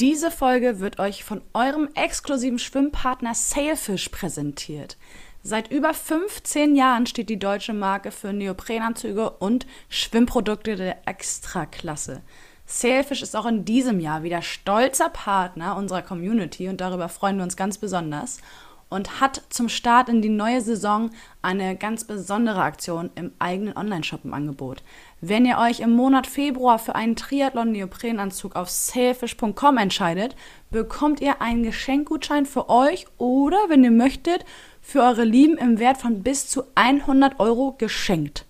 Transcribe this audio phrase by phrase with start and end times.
[0.00, 4.96] Diese Folge wird euch von eurem exklusiven Schwimmpartner Sailfish präsentiert.
[5.42, 12.22] Seit über 15 Jahren steht die deutsche Marke für Neoprenanzüge und Schwimmprodukte der Extraklasse.
[12.64, 17.44] Sailfish ist auch in diesem Jahr wieder stolzer Partner unserer Community und darüber freuen wir
[17.44, 18.38] uns ganz besonders
[18.88, 21.10] und hat zum Start in die neue Saison
[21.42, 24.82] eine ganz besondere Aktion im eigenen Online-Shop im Angebot.
[25.22, 30.34] Wenn ihr euch im Monat Februar für einen Triathlon-Neoprenanzug auf sailfish.com entscheidet,
[30.70, 34.46] bekommt ihr einen Geschenkgutschein für euch oder, wenn ihr möchtet,
[34.80, 38.46] für eure Lieben im Wert von bis zu 100 Euro geschenkt.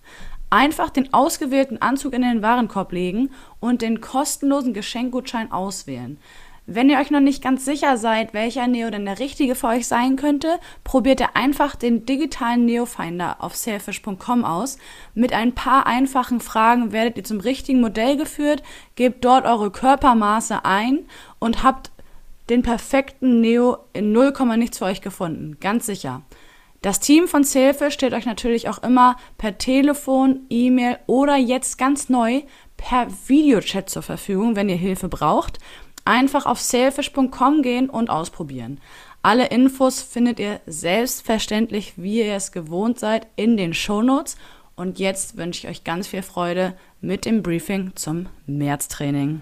[0.49, 6.19] Einfach den ausgewählten Anzug in den Warenkorb legen und den kostenlosen Geschenkgutschein auswählen.
[6.67, 9.87] Wenn ihr euch noch nicht ganz sicher seid, welcher Neo denn der richtige für euch
[9.87, 14.77] sein könnte, probiert ihr einfach den digitalen Neo-Finder auf sailfish.com aus.
[15.15, 18.61] Mit ein paar einfachen Fragen werdet ihr zum richtigen Modell geführt,
[18.95, 20.99] gebt dort eure Körpermaße ein
[21.39, 21.91] und habt
[22.49, 25.57] den perfekten Neo in 0, nichts für euch gefunden.
[25.59, 26.21] Ganz sicher.
[26.81, 32.09] Das Team von Sailfish steht euch natürlich auch immer per Telefon, E-Mail oder jetzt ganz
[32.09, 32.41] neu
[32.75, 35.59] per Videochat zur Verfügung, wenn ihr Hilfe braucht.
[36.05, 38.79] Einfach auf sailfish.com gehen und ausprobieren.
[39.21, 44.35] Alle Infos findet ihr selbstverständlich, wie ihr es gewohnt seid, in den Shownotes.
[44.75, 49.41] Und jetzt wünsche ich euch ganz viel Freude mit dem Briefing zum Märztraining.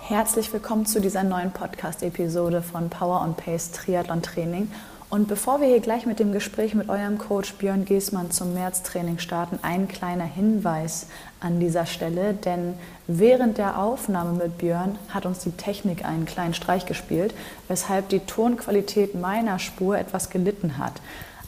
[0.00, 4.68] Herzlich willkommen zu dieser neuen Podcast-Episode von Power on Pace Triathlon Training.
[5.10, 9.18] Und bevor wir hier gleich mit dem Gespräch mit eurem Coach Björn Giesmann zum Märztraining
[9.18, 11.08] starten, ein kleiner Hinweis
[11.40, 12.74] an dieser Stelle, denn
[13.08, 17.34] während der Aufnahme mit Björn hat uns die Technik einen kleinen Streich gespielt,
[17.66, 20.92] weshalb die Tonqualität meiner Spur etwas gelitten hat.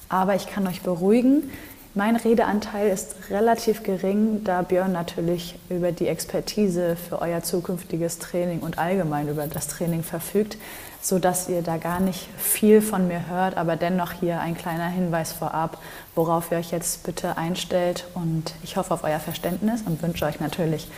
[0.08, 1.48] Aber ich kann euch beruhigen,
[1.94, 8.60] mein Redeanteil ist relativ gering, da Björn natürlich über die Expertise für euer zukünftiges Training
[8.60, 10.56] und allgemein über das Training verfügt
[11.02, 14.88] so dass ihr da gar nicht viel von mir hört, aber dennoch hier ein kleiner
[14.88, 15.78] Hinweis vorab,
[16.14, 20.38] worauf ihr euch jetzt bitte einstellt und ich hoffe auf euer Verständnis und wünsche euch
[20.38, 20.88] natürlich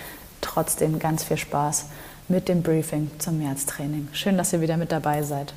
[0.43, 1.87] trotzdem ganz viel Spaß
[2.29, 4.09] mit dem Briefing zum Märztraining.
[4.13, 5.55] Schön, dass ihr wieder mit dabei seid.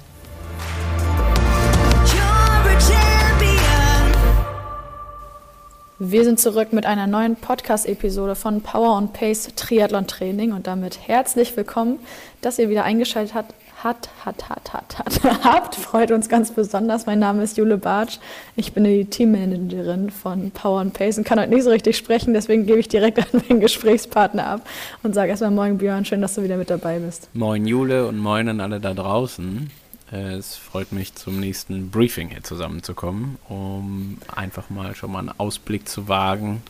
[5.99, 11.07] Wir sind zurück mit einer neuen Podcast-Episode von Power und Pace Triathlon Training und damit
[11.07, 11.99] herzlich willkommen,
[12.41, 13.53] dass ihr wieder eingeschaltet habt
[13.83, 17.05] hat, hat, hat, hat, hat, habt, freut uns ganz besonders.
[17.05, 18.17] Mein Name ist Jule Bartsch.
[18.55, 22.33] Ich bin die Teammanagerin von Power and Pace und kann heute nicht so richtig sprechen,
[22.33, 24.67] deswegen gebe ich direkt an meinen Gesprächspartner ab
[25.03, 27.29] und sage erstmal Moin Björn, schön, dass du wieder mit dabei bist.
[27.33, 29.69] Moin Jule und moin an alle da draußen.
[30.11, 35.33] Äh, es freut mich, zum nächsten Briefing hier zusammenzukommen, um einfach mal schon mal einen
[35.37, 36.63] Ausblick zu wagen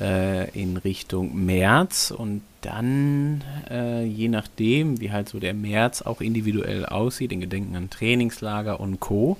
[0.00, 6.20] äh, in Richtung März und dann, äh, je nachdem, wie halt so der März auch
[6.20, 9.38] individuell aussieht, in Gedenken an Trainingslager und Co.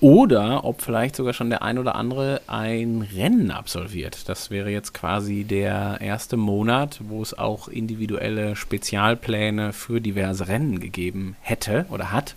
[0.00, 4.28] Oder ob vielleicht sogar schon der ein oder andere ein Rennen absolviert.
[4.28, 10.80] Das wäre jetzt quasi der erste Monat, wo es auch individuelle Spezialpläne für diverse Rennen
[10.80, 12.34] gegeben hätte oder hat.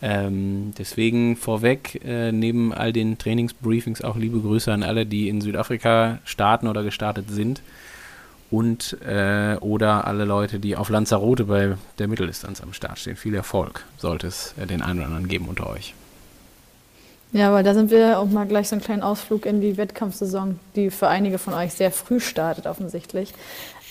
[0.00, 5.40] Ähm, deswegen vorweg, äh, neben all den Trainingsbriefings auch liebe Grüße an alle, die in
[5.40, 7.60] Südafrika starten oder gestartet sind.
[8.52, 13.16] Und äh, oder alle Leute, die auf Lanzarote bei der Mitteldistanz am Start stehen.
[13.16, 15.94] Viel Erfolg sollte es äh, den einen oder anderen geben unter euch.
[17.32, 20.60] Ja, aber da sind wir auch mal gleich so einen kleinen Ausflug in die Wettkampfsaison,
[20.76, 23.32] die für einige von euch sehr früh startet, offensichtlich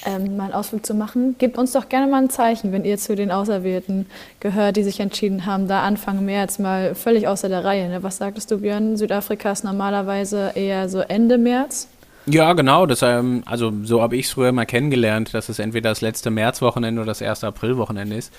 [0.06, 1.36] ähm, mal einen Ausflug zu machen.
[1.40, 4.06] Gebt uns doch gerne mal ein Zeichen, wenn ihr zu den Auserwählten
[4.42, 7.90] gehört, die sich entschieden haben, da Anfang März mal völlig außer der Reihe.
[7.90, 8.04] Ne?
[8.04, 8.96] Was sagtest du, Björn?
[8.96, 11.88] Südafrika ist normalerweise eher so Ende März.
[12.26, 12.86] Ja, genau.
[12.86, 16.30] Das, ähm, also so habe ich es früher mal kennengelernt, dass es entweder das letzte
[16.30, 18.34] Märzwochenende oder das erste Aprilwochenende ist.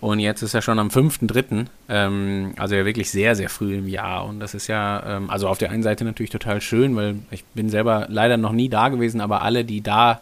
[0.00, 3.86] Und jetzt ist er schon am 5.3., ähm, also ja wirklich sehr, sehr früh im
[3.86, 4.26] Jahr.
[4.26, 7.44] Und das ist ja, ähm, also auf der einen Seite natürlich total schön, weil ich
[7.54, 10.20] bin selber leider noch nie da gewesen, aber alle, die da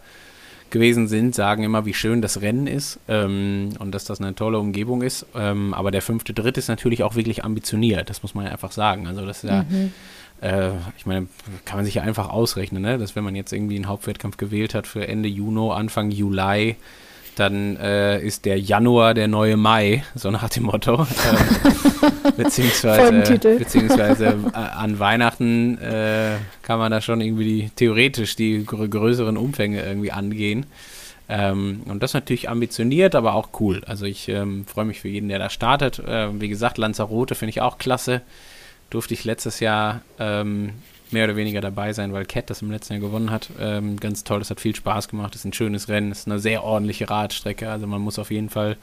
[0.68, 5.02] gewesen sind, sagen immer, wie schön das Rennen ist und dass das eine tolle Umgebung
[5.02, 5.26] ist.
[5.34, 9.08] Aber der fünfte Dritt ist natürlich auch wirklich ambitioniert, das muss man ja einfach sagen.
[9.08, 9.92] Also das ist ja, mhm.
[10.40, 11.26] Äh, ich meine,
[11.64, 12.98] kann man sich ja einfach ausrechnen, ne?
[12.98, 16.76] dass wenn man jetzt irgendwie einen Hauptwettkampf gewählt hat für Ende Juni, Anfang Juli,
[17.36, 21.06] dann äh, ist der Januar der neue Mai, so nach dem Motto.
[22.02, 28.64] Ähm, beziehungsweise beziehungsweise äh, an Weihnachten äh, kann man da schon irgendwie die, theoretisch die
[28.64, 30.66] gr größeren Umfänge irgendwie angehen.
[31.28, 33.82] Ähm, und das natürlich ambitioniert, aber auch cool.
[33.86, 35.98] Also ich ähm, freue mich für jeden, der da startet.
[35.98, 38.22] Äh, wie gesagt, Lanzarote finde ich auch klasse.
[38.90, 40.74] Durfte ich letztes Jahr ähm,
[41.10, 43.50] mehr oder weniger dabei sein, weil Cat das im letzten Jahr gewonnen hat.
[43.60, 46.26] Ähm, ganz toll, das hat viel Spaß gemacht, das ist ein schönes Rennen, das ist
[46.28, 48.76] eine sehr ordentliche Radstrecke, also man muss auf jeden Fall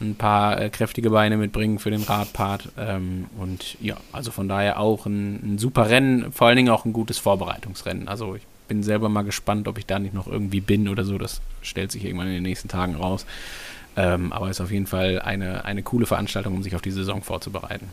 [0.00, 2.70] ein paar äh, kräftige Beine mitbringen für den Radpart.
[2.78, 6.84] Ähm, und ja, also von daher auch ein, ein, super Rennen, vor allen Dingen auch
[6.84, 8.08] ein gutes Vorbereitungsrennen.
[8.08, 11.16] Also ich bin selber mal gespannt, ob ich da nicht noch irgendwie bin oder so.
[11.18, 13.24] Das stellt sich irgendwann in den nächsten Tagen raus.
[13.96, 17.22] Ähm, aber ist auf jeden Fall eine, eine coole Veranstaltung, um sich auf die Saison
[17.22, 17.88] vorzubereiten.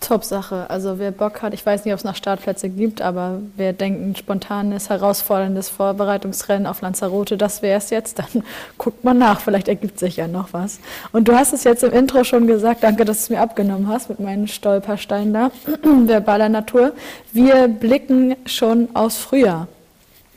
[0.00, 0.68] Top-Sache.
[0.68, 4.00] Also wer Bock hat, ich weiß nicht, ob es noch Startplätze gibt, aber wer denkt,
[4.00, 8.44] ein spontanes, herausforderndes Vorbereitungsrennen auf Lanzarote, das wäre es jetzt, dann
[8.78, 10.80] guckt mal nach, vielleicht ergibt sich ja noch was.
[11.12, 13.88] Und du hast es jetzt im Intro schon gesagt, danke, dass du es mir abgenommen
[13.88, 15.50] hast mit meinen Stolpersteinen da,
[15.82, 16.92] verbaler Natur.
[17.32, 19.68] Wir blicken schon aufs Frühjahr.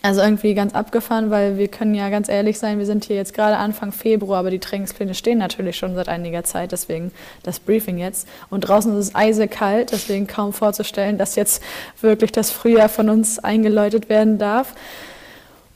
[0.05, 3.33] Also irgendwie ganz abgefahren, weil wir können ja ganz ehrlich sein, wir sind hier jetzt
[3.33, 7.13] gerade Anfang Februar, aber die Trainingspläne stehen natürlich schon seit einiger Zeit, deswegen
[7.44, 8.27] das Briefing jetzt.
[8.50, 11.63] Und draußen ist es eisekalt, deswegen kaum vorzustellen, dass jetzt
[12.01, 14.75] wirklich das Frühjahr von uns eingeläutet werden darf.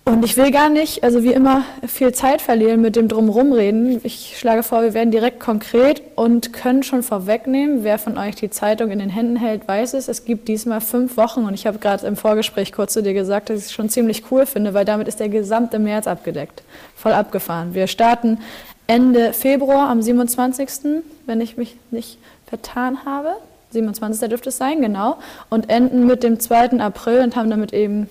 [0.07, 3.99] Und ich will gar nicht, also wie immer, viel Zeit verlieren mit dem Drumrumreden.
[4.05, 8.49] Ich schlage vor, wir werden direkt konkret und können schon vorwegnehmen, wer von euch die
[8.49, 10.07] Zeitung in den Händen hält, weiß es.
[10.07, 13.49] Es gibt diesmal fünf Wochen und ich habe gerade im Vorgespräch kurz zu dir gesagt,
[13.49, 16.63] dass ich es schon ziemlich cool finde, weil damit ist der gesamte März abgedeckt.
[16.95, 17.73] Voll abgefahren.
[17.73, 18.39] Wir starten
[18.87, 23.33] Ende Februar am 27., wenn ich mich nicht vertan habe.
[23.71, 24.29] 27.
[24.29, 25.17] dürfte es sein, genau.
[25.49, 26.79] Und enden mit dem 2.
[26.79, 28.09] April und haben damit eben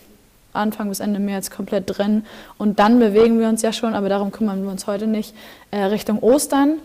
[0.57, 2.25] Anfang bis Ende März komplett drin.
[2.59, 5.35] Und dann bewegen wir uns ja schon, aber darum kümmern wir uns heute nicht,
[5.71, 6.79] äh, Richtung Ostern,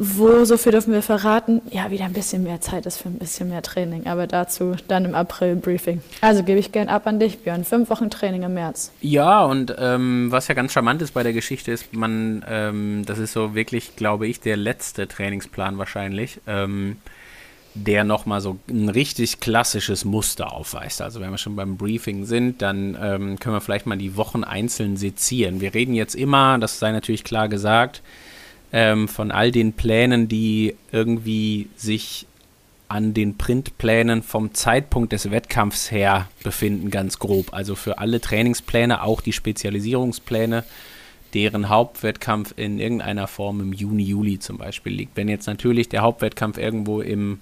[0.00, 3.18] wo, so viel dürfen wir verraten, ja, wieder ein bisschen mehr Zeit ist für ein
[3.18, 4.06] bisschen mehr Training.
[4.06, 6.00] Aber dazu dann im April Briefing.
[6.20, 7.64] Also gebe ich gern ab an dich, Björn.
[7.64, 8.92] Fünf Wochen Training im März.
[9.00, 13.18] Ja, und ähm, was ja ganz charmant ist bei der Geschichte ist, man, ähm, das
[13.18, 16.40] ist so wirklich, glaube ich, der letzte Trainingsplan wahrscheinlich.
[16.46, 16.98] Ähm,
[17.74, 21.00] der nochmal so ein richtig klassisches Muster aufweist.
[21.02, 24.44] Also wenn wir schon beim Briefing sind, dann ähm, können wir vielleicht mal die Wochen
[24.44, 25.60] einzeln sezieren.
[25.60, 28.02] Wir reden jetzt immer, das sei natürlich klar gesagt,
[28.72, 32.26] ähm, von all den Plänen, die irgendwie sich
[32.88, 37.52] an den Printplänen vom Zeitpunkt des Wettkampfs her befinden, ganz grob.
[37.52, 40.64] Also für alle Trainingspläne, auch die Spezialisierungspläne,
[41.34, 45.16] deren Hauptwettkampf in irgendeiner Form im Juni, Juli zum Beispiel liegt.
[45.16, 47.40] Wenn jetzt natürlich der Hauptwettkampf irgendwo im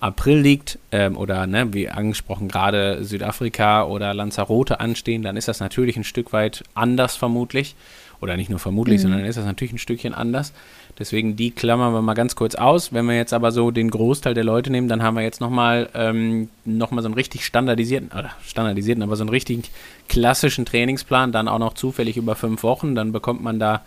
[0.00, 5.60] April liegt ähm, oder ne, wie angesprochen gerade Südafrika oder Lanzarote anstehen, dann ist das
[5.60, 7.74] natürlich ein Stück weit anders vermutlich.
[8.20, 9.02] Oder nicht nur vermutlich, mhm.
[9.02, 10.52] sondern ist das natürlich ein Stückchen anders.
[10.98, 12.92] Deswegen die klammern wir mal ganz kurz aus.
[12.92, 15.90] Wenn wir jetzt aber so den Großteil der Leute nehmen, dann haben wir jetzt nochmal
[15.94, 19.70] ähm, noch so einen richtig standardisierten, oder standardisierten, aber so einen richtig
[20.08, 22.94] klassischen Trainingsplan, dann auch noch zufällig über fünf Wochen.
[22.94, 23.82] Dann bekommt man da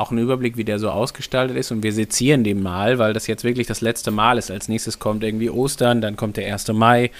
[0.00, 1.70] auch einen Überblick, wie der so ausgestaltet ist.
[1.70, 4.50] Und wir sezieren den mal, weil das jetzt wirklich das letzte Mal ist.
[4.50, 6.68] Als nächstes kommt irgendwie Ostern, dann kommt der 1.
[6.68, 7.10] Mai,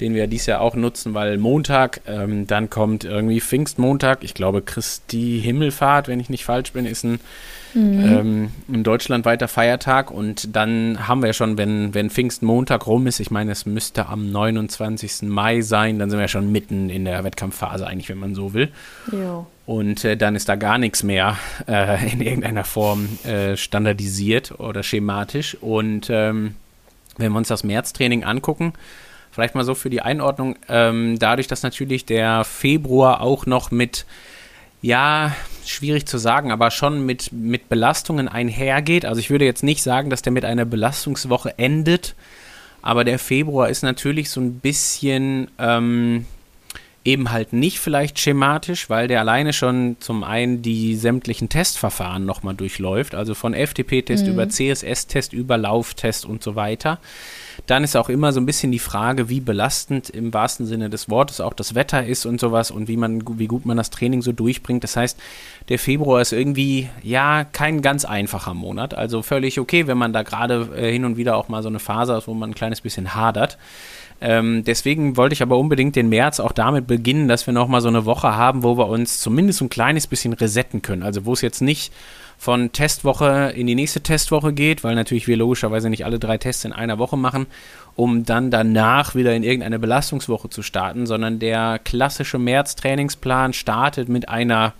[0.00, 4.24] den wir dieses Jahr auch nutzen, weil Montag, ähm, dann kommt irgendwie Pfingstmontag.
[4.24, 7.20] Ich glaube, Christi Himmelfahrt, wenn ich nicht falsch bin, ist ein
[7.74, 8.00] mhm.
[8.00, 10.10] ähm, in Deutschland weiter Feiertag.
[10.10, 14.30] Und dann haben wir schon, wenn, wenn Pfingstmontag rum ist, ich meine, es müsste am
[14.30, 15.22] 29.
[15.22, 18.70] Mai sein, dann sind wir schon mitten in der Wettkampfphase eigentlich, wenn man so will.
[19.12, 19.46] Jo.
[19.66, 21.36] Und äh, dann ist da gar nichts mehr
[21.68, 25.56] äh, in irgendeiner Form äh, standardisiert oder schematisch.
[25.60, 26.56] Und ähm,
[27.18, 28.72] wenn wir uns das Märztraining angucken,
[29.30, 34.06] vielleicht mal so für die Einordnung, ähm, dadurch, dass natürlich der Februar auch noch mit
[34.82, 39.04] ja, schwierig zu sagen, aber schon mit, mit Belastungen einhergeht.
[39.04, 42.14] Also ich würde jetzt nicht sagen, dass der mit einer Belastungswoche endet,
[42.82, 46.24] aber der Februar ist natürlich so ein bisschen ähm,
[47.04, 52.54] eben halt nicht vielleicht schematisch, weil der alleine schon zum einen die sämtlichen Testverfahren nochmal
[52.54, 54.32] durchläuft, also von FTP-Test mhm.
[54.32, 56.98] über CSS-Test über Lauftest und so weiter.
[57.66, 61.08] Dann ist auch immer so ein bisschen die Frage, wie belastend im wahrsten Sinne des
[61.08, 64.22] Wortes auch das Wetter ist und sowas und wie man, wie gut man das Training
[64.22, 64.82] so durchbringt.
[64.84, 65.18] Das heißt,
[65.68, 68.94] der Februar ist irgendwie, ja, kein ganz einfacher Monat.
[68.94, 71.78] Also völlig okay, wenn man da gerade äh, hin und wieder auch mal so eine
[71.78, 73.58] Phase hat, wo man ein kleines bisschen hadert.
[74.20, 77.88] Ähm, deswegen wollte ich aber unbedingt den März auch damit beginnen, dass wir nochmal so
[77.88, 81.02] eine Woche haben, wo wir uns zumindest ein kleines bisschen resetten können.
[81.02, 81.92] Also wo es jetzt nicht
[82.40, 86.64] von Testwoche in die nächste Testwoche geht, weil natürlich wir logischerweise nicht alle drei Tests
[86.64, 87.46] in einer Woche machen,
[87.96, 94.30] um dann danach wieder in irgendeine Belastungswoche zu starten, sondern der klassische März-Trainingsplan startet mit
[94.30, 94.72] einer,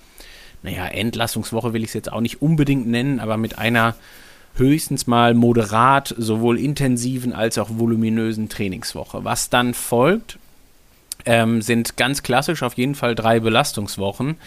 [0.62, 3.94] naja, Entlastungswoche will ich es jetzt auch nicht unbedingt nennen, aber mit einer
[4.54, 9.22] höchstens mal moderat, sowohl intensiven als auch voluminösen Trainingswoche.
[9.24, 10.38] Was dann folgt,
[11.26, 14.38] ähm, sind ganz klassisch auf jeden Fall drei Belastungswochen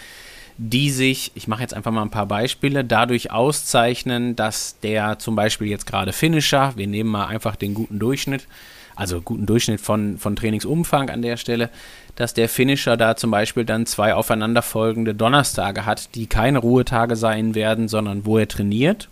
[0.56, 5.34] die sich, ich mache jetzt einfach mal ein paar Beispiele, dadurch auszeichnen, dass der zum
[5.34, 8.46] Beispiel jetzt gerade Finisher, wir nehmen mal einfach den guten Durchschnitt,
[8.94, 11.70] also guten Durchschnitt von, von Trainingsumfang an der Stelle,
[12.14, 17.56] dass der Finisher da zum Beispiel dann zwei aufeinanderfolgende Donnerstage hat, die keine Ruhetage sein
[17.56, 19.08] werden, sondern wo er trainiert.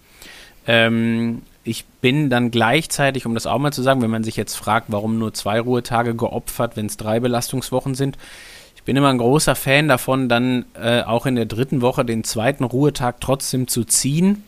[0.69, 4.57] Ähm, ich bin dann gleichzeitig, um das auch mal zu sagen, wenn man sich jetzt
[4.57, 8.17] fragt, warum nur zwei Ruhetage geopfert, wenn es drei Belastungswochen sind,
[8.83, 12.25] ich bin immer ein großer Fan davon, dann äh, auch in der dritten Woche den
[12.25, 14.43] zweiten Ruhetag trotzdem zu ziehen,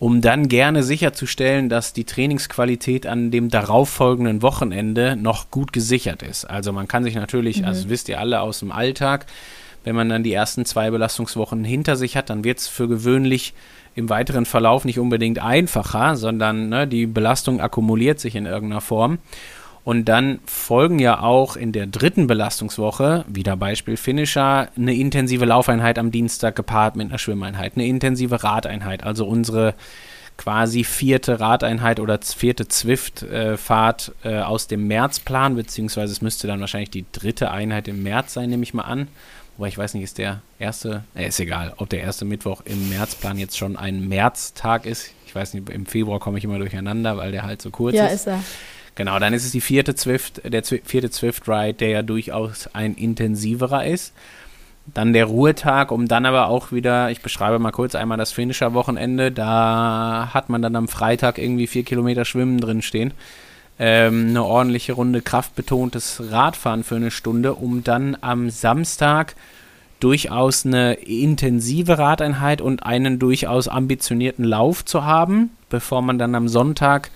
[0.00, 6.44] um dann gerne sicherzustellen, dass die Trainingsqualität an dem darauffolgenden Wochenende noch gut gesichert ist.
[6.44, 7.66] Also man kann sich natürlich, mhm.
[7.66, 9.26] also wisst ihr alle aus dem Alltag,
[9.84, 13.54] wenn man dann die ersten zwei Belastungswochen hinter sich hat, dann wird es für gewöhnlich
[13.94, 19.18] im weiteren Verlauf nicht unbedingt einfacher, sondern ne, die Belastung akkumuliert sich in irgendeiner Form.
[19.84, 25.98] Und dann folgen ja auch in der dritten Belastungswoche, wieder Beispiel Finisher, eine intensive Laufeinheit
[25.98, 29.74] am Dienstag gepaart mit einer Schwimmeinheit, eine intensive Radeinheit, also unsere
[30.36, 36.60] quasi vierte Radeinheit oder vierte Zwift-Fahrt äh, äh, aus dem Märzplan, beziehungsweise es müsste dann
[36.60, 39.08] wahrscheinlich die dritte Einheit im März sein, nehme ich mal an.
[39.56, 42.88] Wobei ich weiß nicht, ist der erste, äh, ist egal, ob der erste Mittwoch im
[42.88, 45.10] Märzplan jetzt schon ein Märztag ist.
[45.26, 48.06] Ich weiß nicht, im Februar komme ich immer durcheinander, weil der halt so kurz ja,
[48.06, 48.26] ist.
[48.26, 48.44] Ja, ist er.
[48.98, 52.96] Genau, dann ist es die vierte Zwift, der vierte Zwift Ride, der ja durchaus ein
[52.96, 54.12] intensiverer ist.
[54.92, 59.30] Dann der Ruhetag, um dann aber auch wieder, ich beschreibe mal kurz einmal das Finisher-Wochenende,
[59.30, 63.14] da hat man dann am Freitag irgendwie vier Kilometer Schwimmen drin stehen.
[63.78, 69.36] Ähm, eine ordentliche Runde kraftbetontes Radfahren für eine Stunde, um dann am Samstag
[70.00, 76.48] durchaus eine intensive Radeinheit und einen durchaus ambitionierten Lauf zu haben, bevor man dann am
[76.48, 77.12] Sonntag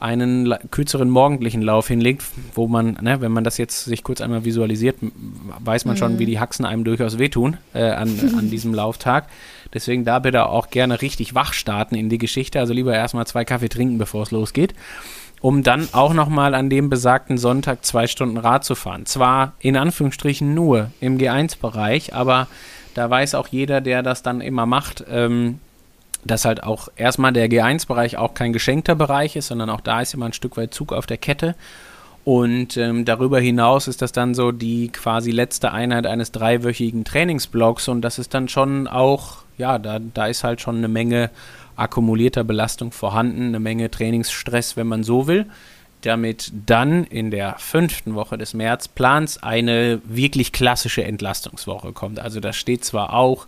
[0.00, 2.22] einen kürzeren morgendlichen Lauf hinlegt,
[2.54, 5.98] wo man, ne, wenn man das jetzt sich kurz einmal visualisiert, weiß man mhm.
[5.98, 9.26] schon, wie die Haxen einem durchaus wehtun äh, an, an diesem Lauftag.
[9.74, 12.60] Deswegen da bitte auch gerne richtig wach starten in die Geschichte.
[12.60, 14.74] Also lieber erstmal zwei Kaffee trinken, bevor es losgeht.
[15.40, 19.06] Um dann auch nochmal an dem besagten Sonntag zwei Stunden Rad zu fahren.
[19.06, 22.48] Zwar in Anführungsstrichen nur im G1-Bereich, aber
[22.94, 25.60] da weiß auch jeder, der das dann immer macht, ähm,
[26.24, 30.14] dass halt auch erstmal der G1-Bereich auch kein geschenkter Bereich ist, sondern auch da ist
[30.14, 31.54] immer ein Stück weit Zug auf der Kette.
[32.24, 37.88] Und ähm, darüber hinaus ist das dann so die quasi letzte Einheit eines dreiwöchigen Trainingsblocks
[37.88, 41.30] und das ist dann schon auch, ja, da, da ist halt schon eine Menge
[41.76, 45.46] akkumulierter Belastung vorhanden, eine Menge Trainingsstress, wenn man so will,
[46.02, 52.20] damit dann in der fünften Woche des Märzplans eine wirklich klassische Entlastungswoche kommt.
[52.20, 53.46] Also da steht zwar auch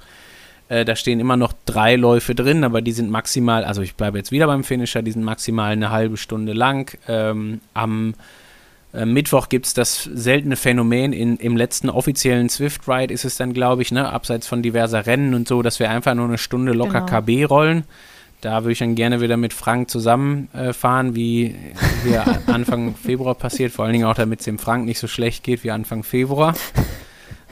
[0.70, 4.18] äh, da stehen immer noch drei Läufe drin, aber die sind maximal, also ich bleibe
[4.18, 6.96] jetzt wieder beim Finisher, die sind maximal eine halbe Stunde lang.
[7.08, 8.14] Ähm, am
[8.94, 13.36] äh, Mittwoch gibt es das seltene Phänomen, in, im letzten offiziellen Swift Ride ist es
[13.36, 16.38] dann, glaube ich, ne, abseits von diverser Rennen und so, dass wir einfach nur eine
[16.38, 17.20] Stunde locker genau.
[17.20, 17.84] KB rollen.
[18.40, 21.56] Da würde ich dann gerne wieder mit Frank zusammenfahren, äh, wie
[22.04, 25.42] wir Anfang Februar passiert, vor allen Dingen auch, damit es dem Frank nicht so schlecht
[25.42, 26.54] geht wie Anfang Februar.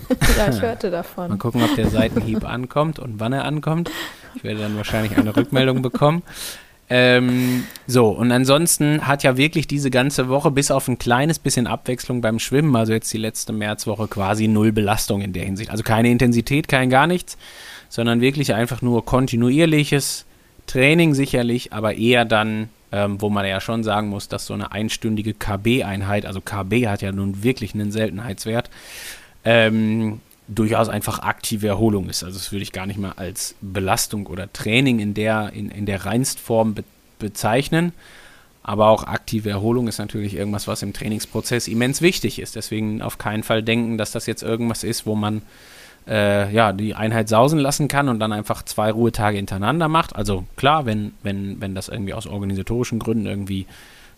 [0.39, 1.29] ja, ich hörte davon.
[1.29, 3.91] Mal gucken, ob der Seitenhieb ankommt und wann er ankommt.
[4.35, 6.23] Ich werde dann wahrscheinlich eine Rückmeldung bekommen.
[6.91, 11.67] Ähm, so, und ansonsten hat ja wirklich diese ganze Woche bis auf ein kleines bisschen
[11.67, 15.71] Abwechslung beim Schwimmen, also jetzt die letzte Märzwoche, quasi null Belastung in der Hinsicht.
[15.71, 17.37] Also keine Intensität, kein gar nichts,
[17.91, 20.25] sondern wirklich einfach nur kontinuierliches
[20.67, 24.73] Training sicherlich, aber eher dann, ähm, wo man ja schon sagen muss, dass so eine
[24.73, 28.71] einstündige KB-Einheit, also KB hat ja nun wirklich einen Seltenheitswert,
[29.51, 32.23] ähm, durchaus einfach aktive Erholung ist.
[32.23, 35.87] Also das würde ich gar nicht mal als Belastung oder Training in der, in, in
[35.87, 36.85] der Reinstform be
[37.19, 37.93] bezeichnen.
[38.63, 42.55] Aber auch aktive Erholung ist natürlich irgendwas, was im Trainingsprozess immens wichtig ist.
[42.55, 45.43] Deswegen auf keinen Fall denken, dass das jetzt irgendwas ist, wo man
[46.07, 50.15] äh, ja, die Einheit sausen lassen kann und dann einfach zwei Ruhetage hintereinander macht.
[50.15, 53.67] Also klar, wenn, wenn, wenn das irgendwie aus organisatorischen Gründen irgendwie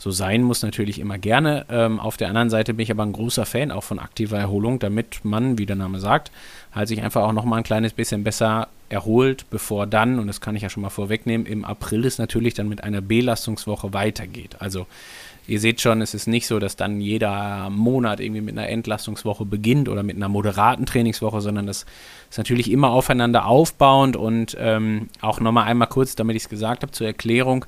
[0.01, 1.67] so sein muss, natürlich immer gerne.
[1.69, 4.79] Ähm, auf der anderen Seite bin ich aber ein großer Fan auch von aktiver Erholung,
[4.79, 6.33] damit man, wie der Name sagt,
[6.75, 10.57] halt sich einfach auch nochmal ein kleines bisschen besser erholt, bevor dann, und das kann
[10.57, 14.57] ich ja schon mal vorwegnehmen, im April es natürlich dann mit einer Belastungswoche weitergeht.
[14.59, 14.87] Also
[15.47, 19.45] ihr seht schon, es ist nicht so, dass dann jeder Monat irgendwie mit einer Entlastungswoche
[19.45, 21.85] beginnt oder mit einer moderaten Trainingswoche, sondern das
[22.31, 26.83] ist natürlich immer aufeinander aufbauend und ähm, auch nochmal einmal kurz, damit ich es gesagt
[26.83, 27.67] habe, zur Erklärung.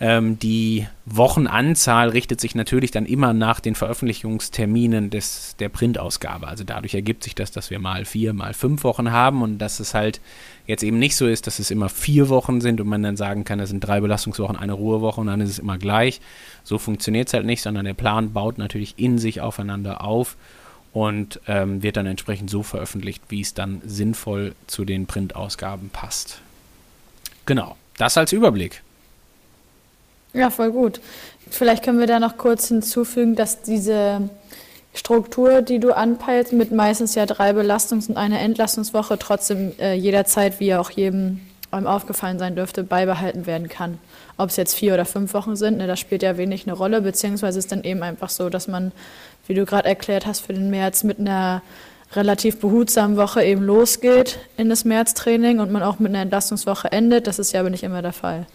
[0.00, 6.48] Ähm, die Wochenanzahl richtet sich natürlich dann immer nach den Veröffentlichungsterminen des, der Printausgabe.
[6.48, 9.78] Also dadurch ergibt sich das, dass wir mal vier, mal fünf Wochen haben und dass
[9.78, 10.20] es halt
[10.66, 13.44] jetzt eben nicht so ist, dass es immer vier Wochen sind und man dann sagen
[13.44, 16.20] kann, es sind drei Belastungswochen, eine Ruhewoche und dann ist es immer gleich.
[16.64, 20.36] So funktioniert es halt nicht, sondern der Plan baut natürlich in sich aufeinander auf
[20.92, 26.40] und ähm, wird dann entsprechend so veröffentlicht, wie es dann sinnvoll zu den Printausgaben passt.
[27.46, 28.83] Genau, das als Überblick.
[30.34, 31.00] Ja, voll gut.
[31.50, 34.28] Vielleicht können wir da noch kurz hinzufügen, dass diese
[34.92, 40.60] Struktur, die du anpeilst, mit meistens ja drei Belastungs- und einer Entlastungswoche trotzdem äh, jederzeit,
[40.60, 43.98] wie auch jedem einem aufgefallen sein dürfte, beibehalten werden kann.
[44.36, 47.00] Ob es jetzt vier oder fünf Wochen sind, ne, das spielt ja wenig eine Rolle,
[47.00, 48.92] beziehungsweise ist dann eben einfach so, dass man,
[49.46, 51.62] wie du gerade erklärt hast, für den März mit einer
[52.12, 57.26] relativ behutsamen Woche eben losgeht in das Märztraining und man auch mit einer Entlastungswoche endet.
[57.26, 58.46] Das ist ja aber nicht immer der Fall.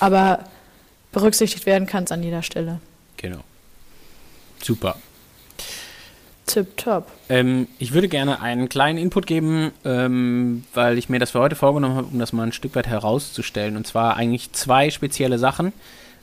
[0.00, 0.40] Aber
[1.14, 2.80] berücksichtigt werden kann es an jeder Stelle.
[3.16, 3.40] Genau.
[4.62, 4.96] Super.
[6.46, 7.10] Tipptopp.
[7.28, 11.56] Ähm, ich würde gerne einen kleinen Input geben, ähm, weil ich mir das für heute
[11.56, 13.76] vorgenommen habe, um das mal ein Stück weit herauszustellen.
[13.76, 15.72] Und zwar eigentlich zwei spezielle Sachen.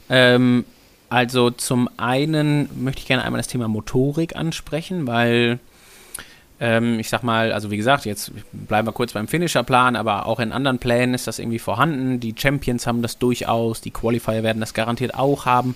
[0.09, 0.65] Ähm,
[1.09, 5.59] also zum einen möchte ich gerne einmal das Thema Motorik ansprechen, weil
[6.61, 10.39] ähm, ich sag mal, also wie gesagt, jetzt bleiben wir kurz beim Finisher-Plan, aber auch
[10.39, 12.19] in anderen Plänen ist das irgendwie vorhanden.
[12.19, 15.75] Die Champions haben das durchaus, die Qualifier werden das garantiert auch haben.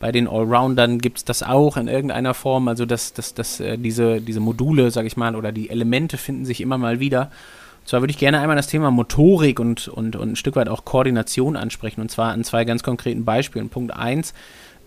[0.00, 2.66] Bei den Allroundern gibt es das auch in irgendeiner Form.
[2.66, 6.44] Also dass, dass, dass äh, diese, diese Module, sag ich mal, oder die Elemente finden
[6.44, 7.30] sich immer mal wieder.
[7.82, 10.68] Und zwar würde ich gerne einmal das Thema Motorik und, und, und ein Stück weit
[10.68, 12.00] auch Koordination ansprechen.
[12.00, 13.68] Und zwar an zwei ganz konkreten Beispielen.
[13.68, 14.34] Punkt 1.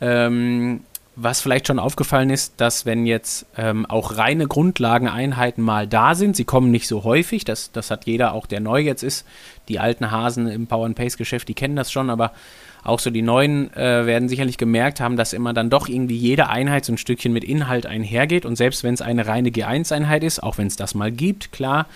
[0.01, 0.81] Ähm,
[1.19, 6.35] was vielleicht schon aufgefallen ist, dass wenn jetzt ähm, auch reine Grundlageneinheiten mal da sind,
[6.35, 9.25] sie kommen nicht so häufig, das, das hat jeder, auch der neu jetzt ist,
[9.67, 12.33] die alten Hasen im Power-and-Pace-Geschäft, die kennen das schon, aber
[12.83, 16.49] auch so die Neuen äh, werden sicherlich gemerkt haben, dass immer dann doch irgendwie jede
[16.49, 18.45] Einheit so ein Stückchen mit Inhalt einhergeht.
[18.45, 21.87] Und selbst wenn es eine reine G1-Einheit ist, auch wenn es das mal gibt, klar,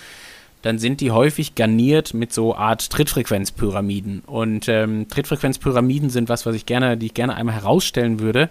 [0.63, 4.23] dann sind die häufig garniert mit so Art Trittfrequenzpyramiden.
[4.25, 8.49] Und ähm, Trittfrequenzpyramiden sind was, was ich gerne, die ich gerne einmal herausstellen würde.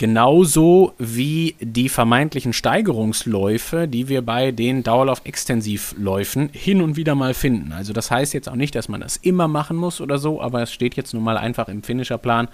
[0.00, 7.72] Genauso wie die vermeintlichen Steigerungsläufe, die wir bei den Dauerlauf-Extensivläufen hin und wieder mal finden.
[7.72, 10.62] Also das heißt jetzt auch nicht, dass man das immer machen muss oder so, aber
[10.62, 12.48] es steht jetzt nun mal einfach im Finisherplan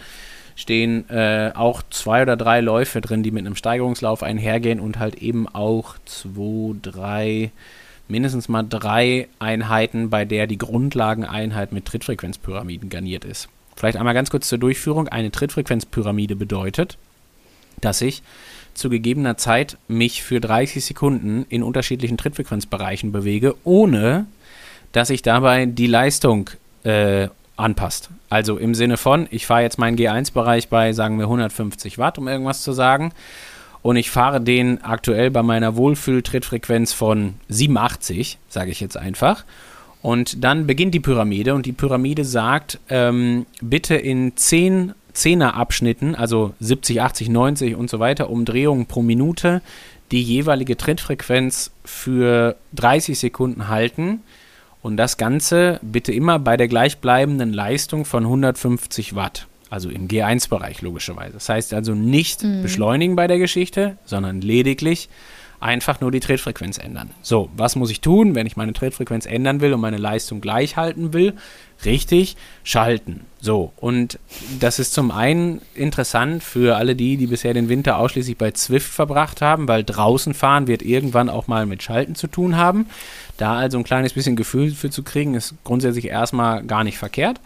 [0.56, 5.14] stehen äh, auch zwei oder drei Läufe drin, die mit einem Steigerungslauf einhergehen und halt
[5.23, 7.52] eben auch zwei, drei,
[8.08, 13.49] mindestens mal drei Einheiten, bei der die Grundlageneinheit mit Trittfrequenzpyramiden garniert ist.
[13.76, 15.06] Vielleicht einmal ganz kurz zur Durchführung.
[15.06, 16.99] Eine Trittfrequenzpyramide bedeutet,
[17.80, 18.23] dass ich
[18.75, 24.26] zu gegebener Zeit mich für 30 Sekunden in unterschiedlichen Trittfrequenzbereichen bewege, ohne
[24.93, 26.50] dass ich dabei die Leistung
[26.84, 28.10] äh, anpasst.
[28.28, 32.28] Also im Sinne von, ich fahre jetzt meinen G1-Bereich bei, sagen wir, 150 Watt, um
[32.28, 33.12] irgendwas zu sagen.
[33.82, 39.45] Und ich fahre den aktuell bei meiner Wohlfühl-Trittfrequenz von 87, sage ich jetzt einfach.
[40.02, 46.54] Und dann beginnt die Pyramide und die Pyramide sagt, ähm, bitte in 10 Zehner-Abschnitten, also
[46.60, 49.62] 70, 80, 90 und so weiter, Umdrehungen pro Minute,
[50.12, 54.20] die jeweilige Trittfrequenz für 30 Sekunden halten.
[54.82, 59.48] Und das Ganze bitte immer bei der gleichbleibenden Leistung von 150 Watt.
[59.68, 61.32] Also im G1-Bereich logischerweise.
[61.32, 62.62] Das heißt also nicht mhm.
[62.62, 65.08] beschleunigen bei der Geschichte, sondern lediglich
[65.66, 67.10] einfach nur die Trittfrequenz ändern.
[67.22, 70.76] So, was muss ich tun, wenn ich meine Trittfrequenz ändern will und meine Leistung gleich
[70.76, 71.34] halten will?
[71.84, 73.22] Richtig, schalten.
[73.40, 74.20] So, und
[74.60, 78.90] das ist zum einen interessant für alle die, die bisher den Winter ausschließlich bei Zwift
[78.90, 82.86] verbracht haben, weil draußen fahren wird irgendwann auch mal mit Schalten zu tun haben.
[83.36, 87.40] Da also ein kleines bisschen Gefühl für zu kriegen, ist grundsätzlich erstmal gar nicht verkehrt.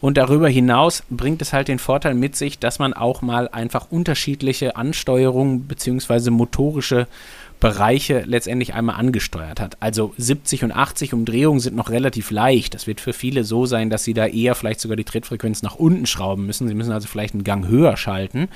[0.00, 3.90] Und darüber hinaus bringt es halt den Vorteil mit sich, dass man auch mal einfach
[3.90, 6.30] unterschiedliche Ansteuerungen bzw.
[6.30, 7.06] motorische
[7.60, 9.76] Bereiche letztendlich einmal angesteuert hat.
[9.80, 12.72] Also 70 und 80 Umdrehungen sind noch relativ leicht.
[12.72, 15.74] Das wird für viele so sein, dass sie da eher vielleicht sogar die Trittfrequenz nach
[15.74, 16.66] unten schrauben müssen.
[16.68, 18.48] Sie müssen also vielleicht einen Gang höher schalten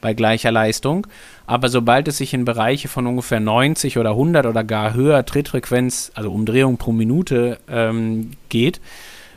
[0.00, 1.08] bei gleicher Leistung.
[1.46, 6.12] Aber sobald es sich in Bereiche von ungefähr 90 oder 100 oder gar höher Trittfrequenz,
[6.14, 8.80] also Umdrehungen pro Minute ähm, geht,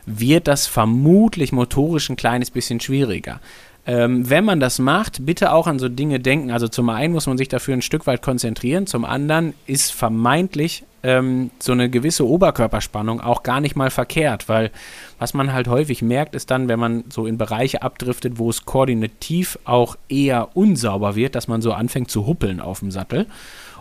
[0.06, 3.40] wird das vermutlich motorisch ein kleines bisschen schwieriger.
[3.86, 6.50] Ähm, wenn man das macht, bitte auch an so Dinge denken.
[6.50, 10.84] Also zum einen muss man sich dafür ein Stück weit konzentrieren, zum anderen ist vermeintlich
[11.04, 14.72] ähm, so eine gewisse Oberkörperspannung auch gar nicht mal verkehrt, weil
[15.20, 18.64] was man halt häufig merkt, ist dann, wenn man so in Bereiche abdriftet, wo es
[18.64, 23.26] koordinativ auch eher unsauber wird, dass man so anfängt zu huppeln auf dem Sattel.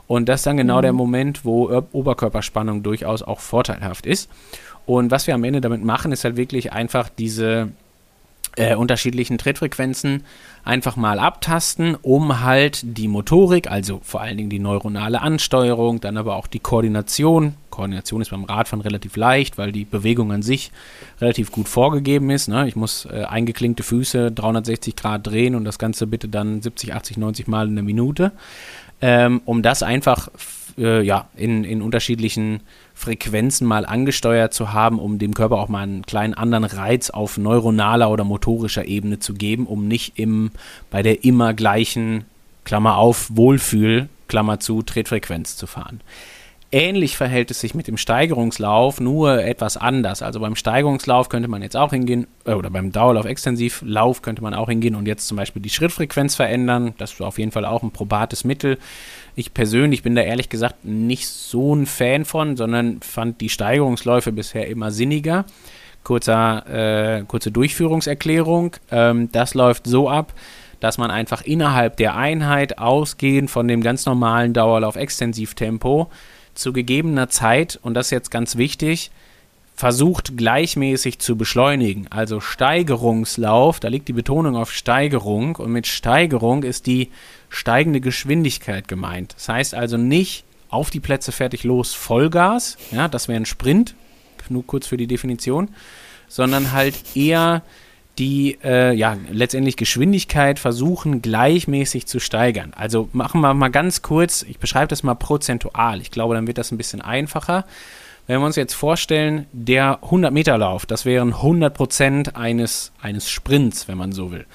[0.05, 0.83] Und das ist dann genau mhm.
[0.83, 4.29] der Moment, wo Oberkörperspannung durchaus auch vorteilhaft ist.
[4.85, 7.69] Und was wir am Ende damit machen, ist halt wirklich einfach diese
[8.55, 10.23] äh, unterschiedlichen Trittfrequenzen
[10.63, 16.17] einfach mal abtasten, um halt die Motorik, also vor allen Dingen die neuronale Ansteuerung, dann
[16.17, 17.55] aber auch die Koordination.
[17.69, 20.71] Koordination ist beim Radfahren relativ leicht, weil die Bewegung an sich
[21.21, 22.47] relativ gut vorgegeben ist.
[22.47, 22.67] Ne?
[22.67, 27.17] Ich muss äh, eingeklinkte Füße 360 Grad drehen und das Ganze bitte dann 70, 80,
[27.17, 28.31] 90 Mal in der Minute.
[29.01, 30.29] Ähm, um das einfach
[30.77, 32.61] äh, ja, in, in unterschiedlichen
[32.93, 37.38] Frequenzen mal angesteuert zu haben, um dem Körper auch mal einen kleinen anderen Reiz auf
[37.38, 40.51] neuronaler oder motorischer Ebene zu geben, um nicht im,
[40.91, 42.25] bei der immer gleichen,
[42.63, 46.01] Klammer auf, Wohlfühl, Klammer zu, Tretfrequenz zu fahren.
[46.71, 50.21] Ähnlich verhält es sich mit dem Steigerungslauf, nur etwas anders.
[50.21, 54.67] Also beim Steigerungslauf könnte man jetzt auch hingehen, äh, oder beim Dauerlauf-Extensivlauf könnte man auch
[54.67, 56.93] hingehen und jetzt zum Beispiel die Schrittfrequenz verändern.
[56.97, 58.80] Das ist auf jeden Fall auch ein probates Mittel.
[59.36, 64.32] Ich persönlich bin da ehrlich gesagt nicht so ein Fan von, sondern fand die Steigerungsläufe
[64.32, 65.45] bisher immer sinniger.
[66.04, 68.75] Kurzer, äh, kurze Durchführungserklärung.
[68.91, 70.34] Ähm, das läuft so ab,
[70.80, 76.10] dass man einfach innerhalb der Einheit ausgehend von dem ganz normalen Dauerlauf-Extensivtempo
[76.55, 79.11] zu gegebener Zeit, und das ist jetzt ganz wichtig,
[79.75, 82.07] versucht gleichmäßig zu beschleunigen.
[82.09, 87.11] Also Steigerungslauf, da liegt die Betonung auf Steigerung und mit Steigerung ist die
[87.49, 89.33] steigende Geschwindigkeit gemeint.
[89.35, 93.95] Das heißt also nicht auf die Plätze fertig los Vollgas, ja, das wäre ein Sprint,
[94.49, 95.69] nur kurz für die Definition,
[96.27, 97.61] sondern halt eher
[98.17, 102.73] die äh, ja letztendlich Geschwindigkeit versuchen gleichmäßig zu steigern.
[102.75, 106.01] Also machen wir mal ganz kurz, ich beschreibe das mal prozentual.
[106.01, 107.65] Ich glaube, dann wird das ein bisschen einfacher.
[108.28, 114.13] Wenn wir uns jetzt vorstellen, der 100-Meter-Lauf, das wären 100% eines, eines Sprints, wenn man
[114.13, 114.45] so will.